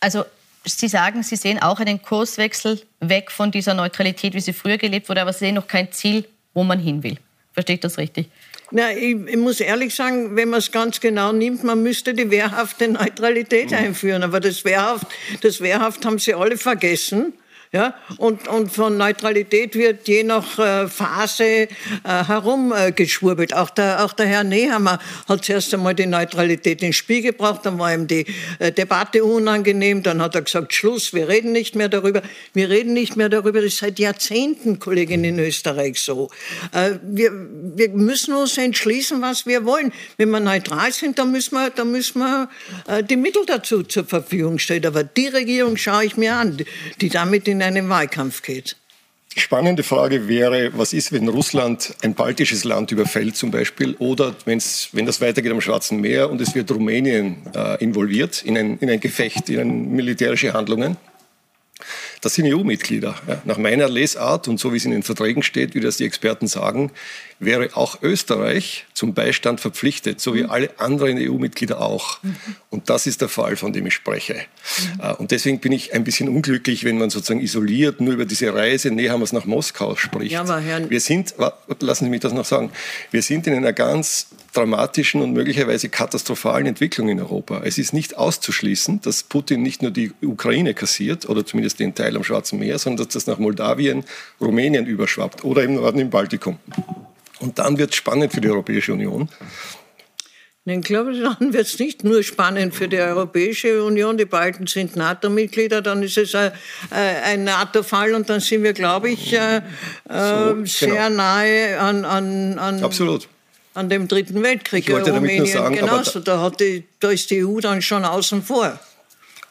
Also 0.00 0.24
Sie 0.64 0.88
sagen, 0.88 1.22
Sie 1.22 1.36
sehen 1.36 1.60
auch 1.60 1.80
einen 1.80 2.02
Kurswechsel 2.02 2.82
weg 3.00 3.30
von 3.30 3.50
dieser 3.50 3.74
Neutralität, 3.74 4.34
wie 4.34 4.40
sie 4.40 4.52
früher 4.52 4.76
gelebt 4.76 5.08
wurde, 5.08 5.22
aber 5.22 5.32
Sie 5.32 5.40
sehen 5.40 5.54
noch 5.54 5.66
kein 5.66 5.90
Ziel, 5.92 6.26
wo 6.52 6.62
man 6.62 6.78
hin 6.78 7.02
will. 7.02 7.16
Verstehe 7.54 7.76
ich 7.76 7.80
das 7.80 7.96
richtig? 7.96 8.28
Na, 8.70 8.92
ich, 8.92 9.16
ich, 9.26 9.36
muss 9.36 9.60
ehrlich 9.60 9.94
sagen, 9.94 10.36
wenn 10.36 10.50
man 10.50 10.58
es 10.58 10.70
ganz 10.70 11.00
genau 11.00 11.32
nimmt, 11.32 11.64
man 11.64 11.82
müsste 11.82 12.12
die 12.12 12.30
wehrhafte 12.30 12.88
Neutralität 12.88 13.72
einführen. 13.72 14.22
Aber 14.22 14.40
das 14.40 14.64
Wehrhaft, 14.64 15.06
das 15.40 15.60
Wehrhaft 15.60 16.04
haben 16.04 16.18
sie 16.18 16.34
alle 16.34 16.58
vergessen. 16.58 17.32
Ja? 17.70 17.94
Und, 18.16 18.48
und 18.48 18.72
von 18.72 18.96
Neutralität 18.96 19.74
wird 19.74 20.08
je 20.08 20.22
nach 20.22 20.58
äh, 20.58 20.88
Phase 20.88 21.44
äh, 21.44 21.68
herumgeschwurbelt. 22.02 23.52
Äh, 23.52 23.56
auch, 23.56 23.68
der, 23.70 24.04
auch 24.04 24.14
der 24.14 24.26
Herr 24.26 24.44
Nehammer 24.44 24.98
hat 25.28 25.44
zuerst 25.44 25.74
einmal 25.74 25.94
die 25.94 26.06
Neutralität 26.06 26.82
ins 26.82 26.96
Spiel 26.96 27.20
gebracht, 27.20 27.60
dann 27.64 27.78
war 27.78 27.92
ihm 27.92 28.06
die 28.06 28.24
Debatte 28.58 29.22
unangenehm, 29.24 30.02
dann 30.02 30.22
hat 30.22 30.34
er 30.34 30.42
gesagt, 30.42 30.72
Schluss, 30.72 31.12
wir 31.12 31.28
reden 31.28 31.52
nicht 31.52 31.74
mehr 31.74 31.88
darüber. 31.88 32.22
Wir 32.54 32.70
reden 32.70 32.94
nicht 32.94 33.16
mehr 33.16 33.28
darüber, 33.28 33.60
das 33.60 33.72
ist 33.72 33.78
seit 33.78 33.98
Jahrzehnten, 33.98 34.78
Kollegin, 34.78 35.24
in 35.24 35.38
Österreich 35.38 36.00
so. 36.00 36.30
Wir, 37.02 37.30
wir 37.32 37.88
müssen 37.90 38.34
uns 38.34 38.56
entschließen, 38.56 39.20
was 39.20 39.46
wir 39.46 39.64
wollen. 39.64 39.92
Wenn 40.16 40.30
wir 40.30 40.40
neutral 40.40 40.92
sind, 40.92 41.18
dann 41.18 41.32
müssen 41.32 41.54
wir, 41.54 41.70
dann 41.70 41.90
müssen 41.90 42.18
wir 42.18 42.48
die 43.08 43.16
Mittel 43.16 43.42
dazu 43.46 43.82
zur 43.82 44.04
Verfügung 44.04 44.58
stellen. 44.58 44.86
Aber 44.86 45.04
die 45.04 45.28
Regierung 45.28 45.76
schaue 45.76 46.04
ich 46.04 46.16
mir 46.16 46.34
an, 46.34 46.58
die 47.00 47.08
damit 47.08 47.48
in 47.48 47.57
in 47.60 47.62
einen 47.62 47.88
Wahlkampf 47.88 48.42
geht. 48.42 48.76
Die 49.34 49.40
spannende 49.40 49.82
Frage 49.82 50.26
wäre, 50.26 50.70
was 50.76 50.92
ist, 50.92 51.12
wenn 51.12 51.28
Russland 51.28 51.94
ein 52.02 52.14
baltisches 52.14 52.64
Land 52.64 52.90
überfällt 52.92 53.36
zum 53.36 53.50
Beispiel 53.50 53.94
oder 53.98 54.34
wenn's, 54.46 54.88
wenn 54.92 55.06
das 55.06 55.20
weitergeht 55.20 55.52
am 55.52 55.60
Schwarzen 55.60 56.00
Meer 56.00 56.30
und 56.30 56.40
es 56.40 56.54
wird 56.54 56.70
Rumänien 56.70 57.36
äh, 57.54 57.82
involviert 57.82 58.42
in 58.42 58.56
ein, 58.56 58.78
in 58.78 58.88
ein 58.90 59.00
Gefecht, 59.00 59.48
in 59.48 59.60
ein 59.60 59.92
militärische 59.92 60.54
Handlungen? 60.54 60.96
Das 62.20 62.34
sind 62.34 62.52
EU-Mitglieder. 62.52 63.14
Ja. 63.28 63.42
Nach 63.44 63.58
meiner 63.58 63.88
Lesart 63.88 64.48
und 64.48 64.58
so 64.58 64.72
wie 64.72 64.78
es 64.78 64.84
in 64.84 64.90
den 64.90 65.02
Verträgen 65.02 65.42
steht, 65.42 65.74
wie 65.74 65.80
das 65.80 65.98
die 65.98 66.04
Experten 66.04 66.46
sagen, 66.46 66.90
wäre 67.40 67.76
auch 67.76 68.02
Österreich 68.02 68.86
zum 68.94 69.14
Beistand 69.14 69.60
verpflichtet, 69.60 70.20
so 70.20 70.34
wie 70.34 70.42
mhm. 70.42 70.50
alle 70.50 70.70
anderen 70.78 71.18
EU-Mitglieder 71.18 71.80
auch. 71.80 72.22
Mhm. 72.22 72.36
Und 72.70 72.90
das 72.90 73.06
ist 73.06 73.20
der 73.20 73.28
Fall, 73.28 73.56
von 73.56 73.72
dem 73.72 73.86
ich 73.86 73.94
spreche. 73.94 74.34
Mhm. 74.34 75.00
Äh, 75.00 75.12
und 75.14 75.30
deswegen 75.30 75.60
bin 75.60 75.72
ich 75.72 75.94
ein 75.94 76.04
bisschen 76.04 76.28
unglücklich, 76.28 76.84
wenn 76.84 76.98
man 76.98 77.10
sozusagen 77.10 77.40
isoliert 77.40 78.00
nur 78.00 78.14
über 78.14 78.24
diese 78.24 78.52
Reise 78.52 78.90
Nehammers 78.90 79.32
nach 79.32 79.44
Moskau 79.44 79.94
spricht. 79.96 80.32
Ja, 80.32 80.40
aber 80.40 80.58
Herr 80.58 80.88
wir 80.90 81.00
sind, 81.00 81.34
lassen 81.80 82.04
Sie 82.04 82.10
mich 82.10 82.20
das 82.20 82.32
noch 82.32 82.44
sagen, 82.44 82.70
wir 83.10 83.22
sind 83.22 83.46
in 83.46 83.54
einer 83.54 83.72
ganz 83.72 84.28
dramatischen 84.52 85.22
und 85.22 85.32
möglicherweise 85.32 85.88
katastrophalen 85.88 86.66
Entwicklung 86.66 87.08
in 87.08 87.20
Europa. 87.20 87.62
Es 87.64 87.78
ist 87.78 87.92
nicht 87.92 88.16
auszuschließen, 88.16 89.00
dass 89.02 89.22
Putin 89.22 89.62
nicht 89.62 89.82
nur 89.82 89.90
die 89.90 90.12
Ukraine 90.22 90.74
kassiert 90.74 91.28
oder 91.28 91.44
zumindest 91.46 91.78
den 91.78 91.94
Teil 91.94 92.16
am 92.16 92.24
Schwarzen 92.24 92.58
Meer, 92.58 92.78
sondern 92.78 93.06
dass 93.06 93.14
das 93.14 93.26
nach 93.26 93.38
Moldawien, 93.38 94.04
Rumänien 94.40 94.86
überschwappt 94.86 95.44
oder 95.44 95.62
im 95.62 95.74
Norden 95.74 96.00
im 96.00 96.10
Baltikum. 96.10 96.58
Und 97.40 97.58
dann 97.58 97.78
wird 97.78 97.90
es 97.90 97.96
spannend 97.96 98.32
für 98.32 98.40
die 98.40 98.48
Europäische 98.48 98.92
Union. 98.92 99.28
Ich 100.64 100.82
glaube, 100.82 101.18
dann 101.18 101.52
wird 101.54 101.66
es 101.66 101.78
nicht 101.78 102.04
nur 102.04 102.22
spannend 102.22 102.74
für 102.74 102.88
die 102.88 102.98
Europäische 102.98 103.82
Union. 103.82 104.18
Die 104.18 104.26
beiden 104.26 104.66
sind 104.66 104.96
NATO-Mitglieder, 104.96 105.80
dann 105.80 106.02
ist 106.02 106.18
es 106.18 106.34
ein, 106.34 106.52
äh, 106.90 107.22
ein 107.24 107.44
NATO-Fall 107.44 108.14
und 108.14 108.28
dann 108.28 108.40
sind 108.40 108.62
wir, 108.62 108.74
glaube 108.74 109.10
ich, 109.10 109.32
äh, 109.32 109.62
so, 110.06 110.14
äh, 110.14 110.66
sehr 110.66 111.08
genau. 111.08 111.08
nahe 111.10 111.78
an, 111.78 112.04
an, 112.04 112.58
an, 112.58 112.84
Absolut. 112.84 113.28
an 113.72 113.88
dem 113.88 114.08
Dritten 114.08 114.42
Weltkrieg. 114.42 114.86
Ich 114.86 114.92
wollte 114.92 115.12
Rumänien 115.12 115.38
damit 115.38 115.54
nur 115.54 115.62
sagen, 115.62 115.76
genauso. 115.76 116.20
Da, 116.20 116.50
die, 116.50 116.84
da 117.00 117.10
ist 117.10 117.30
die 117.30 117.44
EU 117.46 117.60
dann 117.60 117.80
schon 117.80 118.04
außen 118.04 118.42
vor 118.42 118.78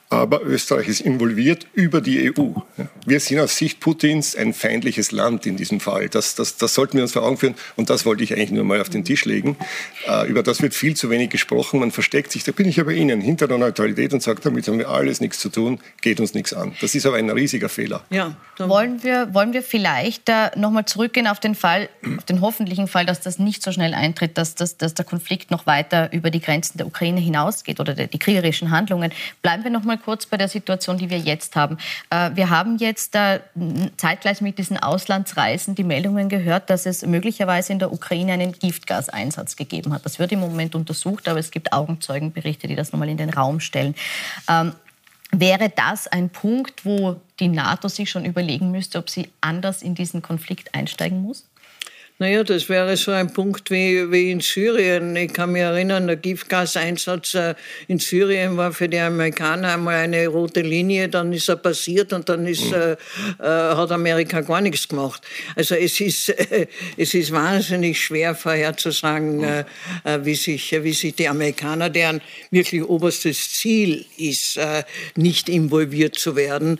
aber 0.09 0.41
Österreich 0.43 0.87
ist 0.87 1.01
involviert 1.01 1.67
über 1.73 1.99
die 1.99 2.31
EU. 2.31 2.53
Wir 3.05 3.19
sind 3.19 3.39
aus 3.39 3.57
Sicht 3.57 3.81
Putins 3.81 4.35
ein 4.35 4.53
feindliches 4.53 5.11
Land 5.11 5.45
in 5.45 5.57
diesem 5.57 5.81
Fall. 5.81 6.07
Das, 6.07 6.35
das, 6.35 6.55
das 6.55 6.73
sollten 6.73 6.93
wir 6.97 7.03
uns 7.03 7.11
vor 7.11 7.23
Augen 7.23 7.37
führen 7.37 7.55
und 7.75 7.89
das 7.89 8.05
wollte 8.05 8.23
ich 8.23 8.33
eigentlich 8.33 8.51
nur 8.51 8.63
mal 8.63 8.79
auf 8.79 8.89
den 8.89 9.03
Tisch 9.03 9.25
legen. 9.25 9.57
Äh, 10.07 10.27
über 10.29 10.43
das 10.43 10.61
wird 10.61 10.73
viel 10.73 10.95
zu 10.95 11.09
wenig 11.09 11.29
gesprochen. 11.29 11.81
Man 11.81 11.91
versteckt 11.91 12.31
sich, 12.31 12.45
da 12.45 12.53
bin 12.53 12.69
ich 12.69 12.77
ja 12.77 12.85
bei 12.85 12.93
Ihnen, 12.93 13.19
hinter 13.19 13.47
der 13.49 13.57
Neutralität 13.57 14.13
und 14.13 14.23
sagt, 14.23 14.45
damit 14.45 14.67
haben 14.67 14.79
wir 14.79 14.89
alles 14.89 15.19
nichts 15.19 15.39
zu 15.39 15.49
tun, 15.49 15.79
geht 16.01 16.21
uns 16.21 16.33
nichts 16.33 16.53
an. 16.53 16.73
Das 16.79 16.95
ist 16.95 17.05
aber 17.05 17.17
ein 17.17 17.29
riesiger 17.29 17.67
Fehler. 17.67 18.03
Ja, 18.09 18.37
wollen, 18.59 19.03
wir, 19.03 19.33
wollen 19.33 19.51
wir 19.51 19.61
vielleicht 19.61 20.29
äh, 20.29 20.51
nochmal 20.55 20.85
zurückgehen 20.85 21.27
auf 21.27 21.41
den 21.41 21.55
Fall, 21.55 21.89
auf 22.17 22.23
den 22.23 22.39
hoffentlichen 22.39 22.87
Fall, 22.87 23.05
dass 23.05 23.19
das 23.19 23.39
nicht 23.39 23.61
so 23.61 23.73
schnell 23.73 23.93
eintritt, 23.93 24.37
dass, 24.37 24.55
dass, 24.55 24.77
dass 24.77 24.93
der 24.93 25.05
Konflikt 25.05 25.51
noch 25.51 25.65
weiter 25.65 26.13
über 26.13 26.29
die 26.29 26.39
Grenzen 26.39 26.77
der 26.77 26.87
Ukraine 26.87 27.19
hinausgeht 27.19 27.81
oder 27.81 27.93
die, 27.93 28.07
die 28.07 28.19
kriegerischen 28.19 28.71
Handlungen. 28.71 29.11
Bleiben 29.41 29.65
wir 29.65 29.71
nochmal 29.71 29.96
mal 29.97 30.03
kurz 30.03 30.25
bei 30.25 30.37
der 30.37 30.47
Situation, 30.47 30.97
die 30.97 31.09
wir 31.09 31.17
jetzt 31.17 31.55
haben. 31.55 31.77
Äh, 32.09 32.31
wir 32.35 32.49
haben 32.49 32.77
jetzt 32.77 33.15
äh, 33.15 33.39
zeitgleich 33.97 34.41
mit 34.41 34.57
diesen 34.57 34.77
Auslandsreisen 34.77 35.75
die 35.75 35.83
Meldungen 35.83 36.29
gehört, 36.29 36.69
dass 36.69 36.85
es 36.85 37.05
möglicherweise 37.05 37.73
in 37.73 37.79
der 37.79 37.91
Ukraine 37.91 38.33
einen 38.33 38.53
Giftgaseinsatz 38.53 39.55
gegeben 39.55 39.93
hat. 39.93 40.05
Das 40.05 40.19
wird 40.19 40.31
im 40.31 40.39
Moment 40.39 40.75
untersucht, 40.75 41.27
aber 41.27 41.39
es 41.39 41.51
gibt 41.51 41.73
Augenzeugenberichte, 41.73 42.67
die 42.67 42.75
das 42.75 42.91
nochmal 42.91 43.09
in 43.09 43.17
den 43.17 43.29
Raum 43.29 43.59
stellen. 43.59 43.95
Ähm, 44.49 44.73
wäre 45.31 45.69
das 45.69 46.07
ein 46.07 46.29
Punkt, 46.29 46.85
wo 46.85 47.19
die 47.39 47.49
NATO 47.49 47.87
sich 47.87 48.09
schon 48.09 48.25
überlegen 48.25 48.71
müsste, 48.71 48.99
ob 48.99 49.09
sie 49.09 49.29
anders 49.41 49.81
in 49.81 49.95
diesen 49.95 50.21
Konflikt 50.21 50.73
einsteigen 50.73 51.21
muss? 51.21 51.45
Naja, 52.19 52.43
das 52.43 52.67
wäre 52.67 52.97
so 52.97 53.11
ein 53.11 53.31
Punkt 53.31 53.69
wie, 53.69 54.11
wie 54.11 54.31
in 54.31 54.39
Syrien. 54.39 55.15
Ich 55.15 55.31
kann 55.33 55.51
mich 55.51 55.61
erinnern, 55.61 56.07
der 56.07 56.15
Giftgaseinsatz 56.15 57.35
äh, 57.35 57.53
in 57.87 57.99
Syrien 57.99 58.57
war 58.57 58.73
für 58.73 58.89
die 58.89 58.97
Amerikaner 58.97 59.75
einmal 59.75 59.97
eine 59.97 60.25
rote 60.25 60.61
Linie, 60.61 61.09
dann 61.09 61.31
ist 61.31 61.47
er 61.47 61.57
passiert 61.57 62.13
und 62.13 62.27
dann 62.27 62.47
ist, 62.47 62.71
äh, 62.71 62.93
äh, 62.93 62.97
hat 63.39 63.91
Amerika 63.91 64.41
gar 64.41 64.61
nichts 64.61 64.87
gemacht. 64.87 65.21
Also 65.55 65.75
es 65.75 66.01
ist, 66.01 66.29
äh, 66.29 66.65
es 66.97 67.13
ist 67.13 67.31
wahnsinnig 67.31 68.01
schwer 68.01 68.33
vorherzusagen, 68.33 69.43
äh, 69.43 69.65
äh, 70.03 70.17
wie, 70.23 70.33
sich, 70.33 70.75
wie 70.81 70.93
sich 70.93 71.13
die 71.13 71.29
Amerikaner, 71.29 71.91
deren 71.91 72.21
wirklich 72.49 72.83
oberstes 72.83 73.51
Ziel 73.53 74.05
ist, 74.17 74.59
nicht 75.15 75.49
involviert 75.49 76.15
zu 76.15 76.35
werden, 76.35 76.79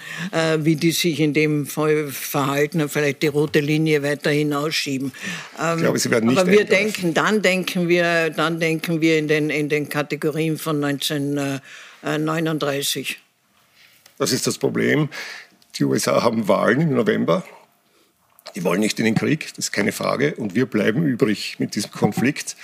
wie 0.58 0.76
die 0.76 0.92
sich 0.92 1.20
in 1.20 1.34
dem 1.34 1.68
Fall 1.68 2.08
verhalten 2.08 2.82
und 2.82 2.90
vielleicht 2.90 3.22
die 3.22 3.28
rote 3.28 3.60
Linie 3.60 4.02
weiter 4.02 4.32
hinausschieben. 4.32 5.12
Ich 5.54 5.82
glaube, 5.82 6.00
Sie 6.00 6.12
werden 6.12 6.30
nicht 6.30 6.40
Aber 6.40 6.52
wir 6.52 6.66
denken, 6.66 7.14
dann 7.14 7.42
denken 7.42 7.88
wir, 7.88 8.30
dann 8.30 8.60
denken 8.60 9.02
wir 9.02 9.18
in 9.18 9.28
den, 9.28 9.50
in 9.50 9.70
den 9.70 9.90
Kategorien 9.90 10.58
von 10.58 10.84
1939. 10.84 13.20
Das 14.18 14.32
ist 14.32 14.48
das 14.48 14.58
Problem. 14.58 15.10
Die 15.76 15.84
USA 15.84 16.24
haben 16.24 16.48
Wahlen 16.48 16.82
im 16.82 16.94
November. 16.94 17.44
Die 18.56 18.64
wollen 18.64 18.80
nicht 18.80 18.98
in 19.00 19.06
den 19.06 19.16
Krieg, 19.16 19.50
das 19.56 19.66
ist 19.66 19.72
keine 19.72 19.92
Frage. 19.92 20.36
Und 20.36 20.56
wir 20.56 20.66
bleiben 20.66 21.06
übrig 21.06 21.60
mit 21.60 21.76
diesem 21.76 21.92
Konflikt. 21.92 22.56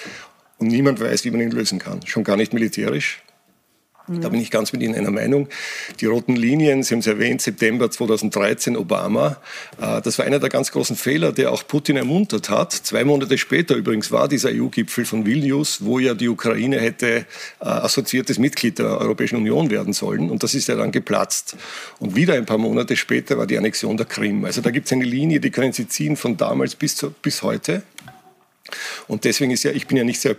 Und 0.57 0.67
niemand 0.67 0.99
weiß, 0.99 1.25
wie 1.25 1.31
man 1.31 1.41
ihn 1.41 1.51
lösen 1.51 1.77
kann. 1.77 2.05
Schon 2.07 2.23
gar 2.23 2.37
nicht 2.37 2.53
militärisch. 2.53 3.21
Da 4.07 4.27
bin 4.27 4.41
ich 4.41 4.51
ganz 4.51 4.73
mit 4.73 4.81
Ihnen 4.81 4.95
einer 4.95 5.11
Meinung. 5.11 5.47
Die 6.01 6.07
roten 6.07 6.35
Linien, 6.35 6.83
Sie 6.83 6.93
haben 6.93 6.99
es 6.99 7.07
erwähnt, 7.07 7.41
September 7.41 7.89
2013, 7.89 8.75
Obama. 8.75 9.37
Äh, 9.79 10.01
das 10.01 10.19
war 10.19 10.25
einer 10.25 10.39
der 10.39 10.49
ganz 10.49 10.71
großen 10.73 10.97
Fehler, 10.97 11.31
der 11.31 11.53
auch 11.53 11.65
Putin 11.65 11.95
ermuntert 11.95 12.49
hat. 12.49 12.73
Zwei 12.73 13.05
Monate 13.05 13.37
später 13.37 13.75
übrigens 13.75 14.11
war 14.11 14.27
dieser 14.27 14.49
EU-Gipfel 14.49 15.05
von 15.05 15.25
Vilnius, 15.25 15.85
wo 15.85 15.99
ja 15.99 16.15
die 16.15 16.27
Ukraine 16.27 16.81
hätte 16.81 17.07
äh, 17.15 17.25
assoziiertes 17.61 18.39
Mitglied 18.39 18.79
der 18.79 18.99
Europäischen 18.99 19.37
Union 19.37 19.69
werden 19.69 19.93
sollen. 19.93 20.29
Und 20.29 20.43
das 20.43 20.53
ist 20.53 20.67
ja 20.67 20.75
dann 20.75 20.91
geplatzt. 20.91 21.55
Und 21.99 22.13
wieder 22.17 22.33
ein 22.33 22.45
paar 22.45 22.57
Monate 22.57 22.97
später 22.97 23.37
war 23.37 23.47
die 23.47 23.57
Annexion 23.57 23.95
der 23.95 24.05
Krim. 24.05 24.43
Also 24.43 24.59
da 24.59 24.71
gibt 24.71 24.87
es 24.87 24.91
eine 24.91 25.05
Linie, 25.05 25.39
die 25.39 25.49
können 25.49 25.71
Sie 25.71 25.87
ziehen 25.87 26.17
von 26.17 26.35
damals 26.35 26.75
bis, 26.75 26.97
zu, 26.97 27.11
bis 27.21 27.41
heute. 27.41 27.83
Und 29.07 29.23
deswegen 29.23 29.51
ist 29.51 29.63
ja, 29.63 29.71
ich 29.71 29.87
bin 29.87 29.97
ja 29.97 30.03
nicht 30.03 30.19
sehr, 30.19 30.35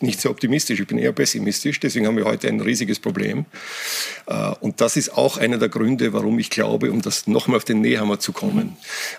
nicht 0.00 0.20
sehr 0.20 0.30
optimistisch, 0.30 0.80
ich 0.80 0.86
bin 0.86 0.98
eher 0.98 1.12
pessimistisch. 1.12 1.80
Deswegen 1.80 2.06
haben 2.06 2.16
wir 2.16 2.24
heute 2.24 2.48
ein 2.48 2.60
riesiges 2.60 2.98
Problem. 2.98 3.46
Äh, 4.26 4.52
und 4.60 4.80
das 4.80 4.96
ist 4.96 5.16
auch 5.16 5.36
einer 5.36 5.58
der 5.58 5.68
Gründe, 5.68 6.12
warum 6.12 6.38
ich 6.38 6.50
glaube, 6.50 6.90
um 6.90 7.02
das 7.02 7.26
nochmal 7.26 7.56
auf 7.56 7.64
den 7.64 7.80
Nehammer 7.80 8.18
zu 8.18 8.32
kommen. 8.32 8.76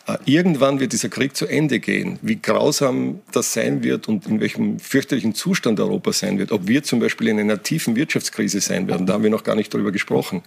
Äh, 0.08 0.18
irgendwann 0.26 0.80
wird 0.80 0.94
dieser 0.94 1.10
Krieg 1.10 1.36
zu 1.36 1.46
Ende 1.48 1.80
gehen. 1.80 2.20
Wie 2.22 2.38
grausam 2.42 3.22
das 3.32 3.54
sein 3.54 3.84
wird 3.84 4.08
und 4.08 4.28
in 4.28 4.40
welchem 4.40 4.80
fürchterlichen 4.80 5.36
Zustand 5.36 5.80
Europa 5.80 6.14
sein 6.14 6.40
wird. 6.40 6.52
Ob 6.52 6.68
wir 6.68 6.84
zum 6.84 7.00
Beispiel 7.00 7.28
in 7.28 7.40
einer 7.40 7.62
tiefen 7.62 7.96
Wirtschaftskrise 7.96 8.62
sein 8.62 8.88
werden, 8.88 9.06
da 9.06 9.14
haben 9.14 9.24
wir 9.24 9.30
noch 9.30 9.44
gar 9.44 9.56
nicht 9.56 9.74
darüber 9.74 9.92
gesprochen. 9.92 10.42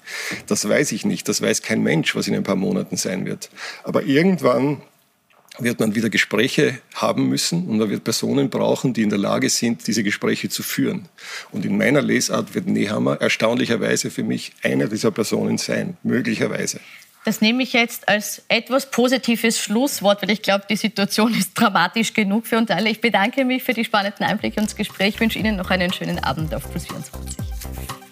Das 0.47 0.69
weiß 0.69 0.93
ich 0.93 1.05
nicht. 1.05 1.29
Das 1.29 1.41
weiß 1.41 1.63
kein 1.63 1.83
Mensch, 1.83 2.15
was 2.15 2.29
in 2.29 2.35
ein 2.35 2.43
paar 2.43 2.57
Monaten 2.57 2.97
sein 2.97 3.27
wird. 3.27 3.51
Aber 3.85 4.03
irgendwann 4.03 4.81
wird 5.59 5.81
man 5.81 5.95
wieder 5.95 6.11
Gespräche 6.11 6.79
haben 6.95 7.29
müssen 7.29 7.67
und 7.67 7.79
man 7.79 7.91
wird 7.91 8.05
Personen 8.05 8.51
brauchen, 8.51 8.93
die 8.93 9.03
in 9.03 9.11
der 9.11 9.19
Lage 9.19 9.49
sind, 9.49 9.87
diese 9.87 10.03
Gespräche 10.03 10.49
zu 10.49 10.63
führen. 10.63 11.09
Und 11.53 11.65
in 11.65 11.77
meiner 11.77 12.03
Lesart 12.03 12.55
wird 12.55 12.67
Nehammer 12.67 13.21
erstaunlicherweise 13.21 14.11
für 14.11 14.23
mich 14.23 14.53
eine 14.63 14.89
dieser 14.89 15.11
Personen 15.11 15.59
sein, 15.59 15.97
möglicherweise. 16.03 16.81
Das 17.25 17.41
nehme 17.41 17.65
ich 17.65 17.73
jetzt 17.73 18.09
als 18.09 18.43
etwas 18.47 18.89
positives 18.91 19.59
Schlusswort, 19.59 20.23
weil 20.23 20.31
ich 20.31 20.43
glaube, 20.43 20.65
die 20.71 20.77
Situation 20.77 21.35
ist 21.35 21.55
dramatisch 21.55 22.15
genug 22.15 22.47
für 22.47 22.57
uns 22.57 22.71
alle. 22.71 22.89
Ich 22.89 23.01
bedanke 23.01 23.45
mich 23.45 23.65
für 23.65 23.75
die 23.75 23.85
spannenden 23.85 24.25
Einblicke 24.25 24.61
und 24.61 24.67
das 24.67 24.77
Gespräch. 24.77 25.15
Ich 25.15 25.21
wünsche 25.21 25.39
Ihnen 25.39 25.57
noch 25.57 25.71
einen 25.71 25.93
schönen 25.93 26.21
Abend 26.21 26.55
auf 26.55 26.71
Plus 26.71 26.87
24. 26.87 28.06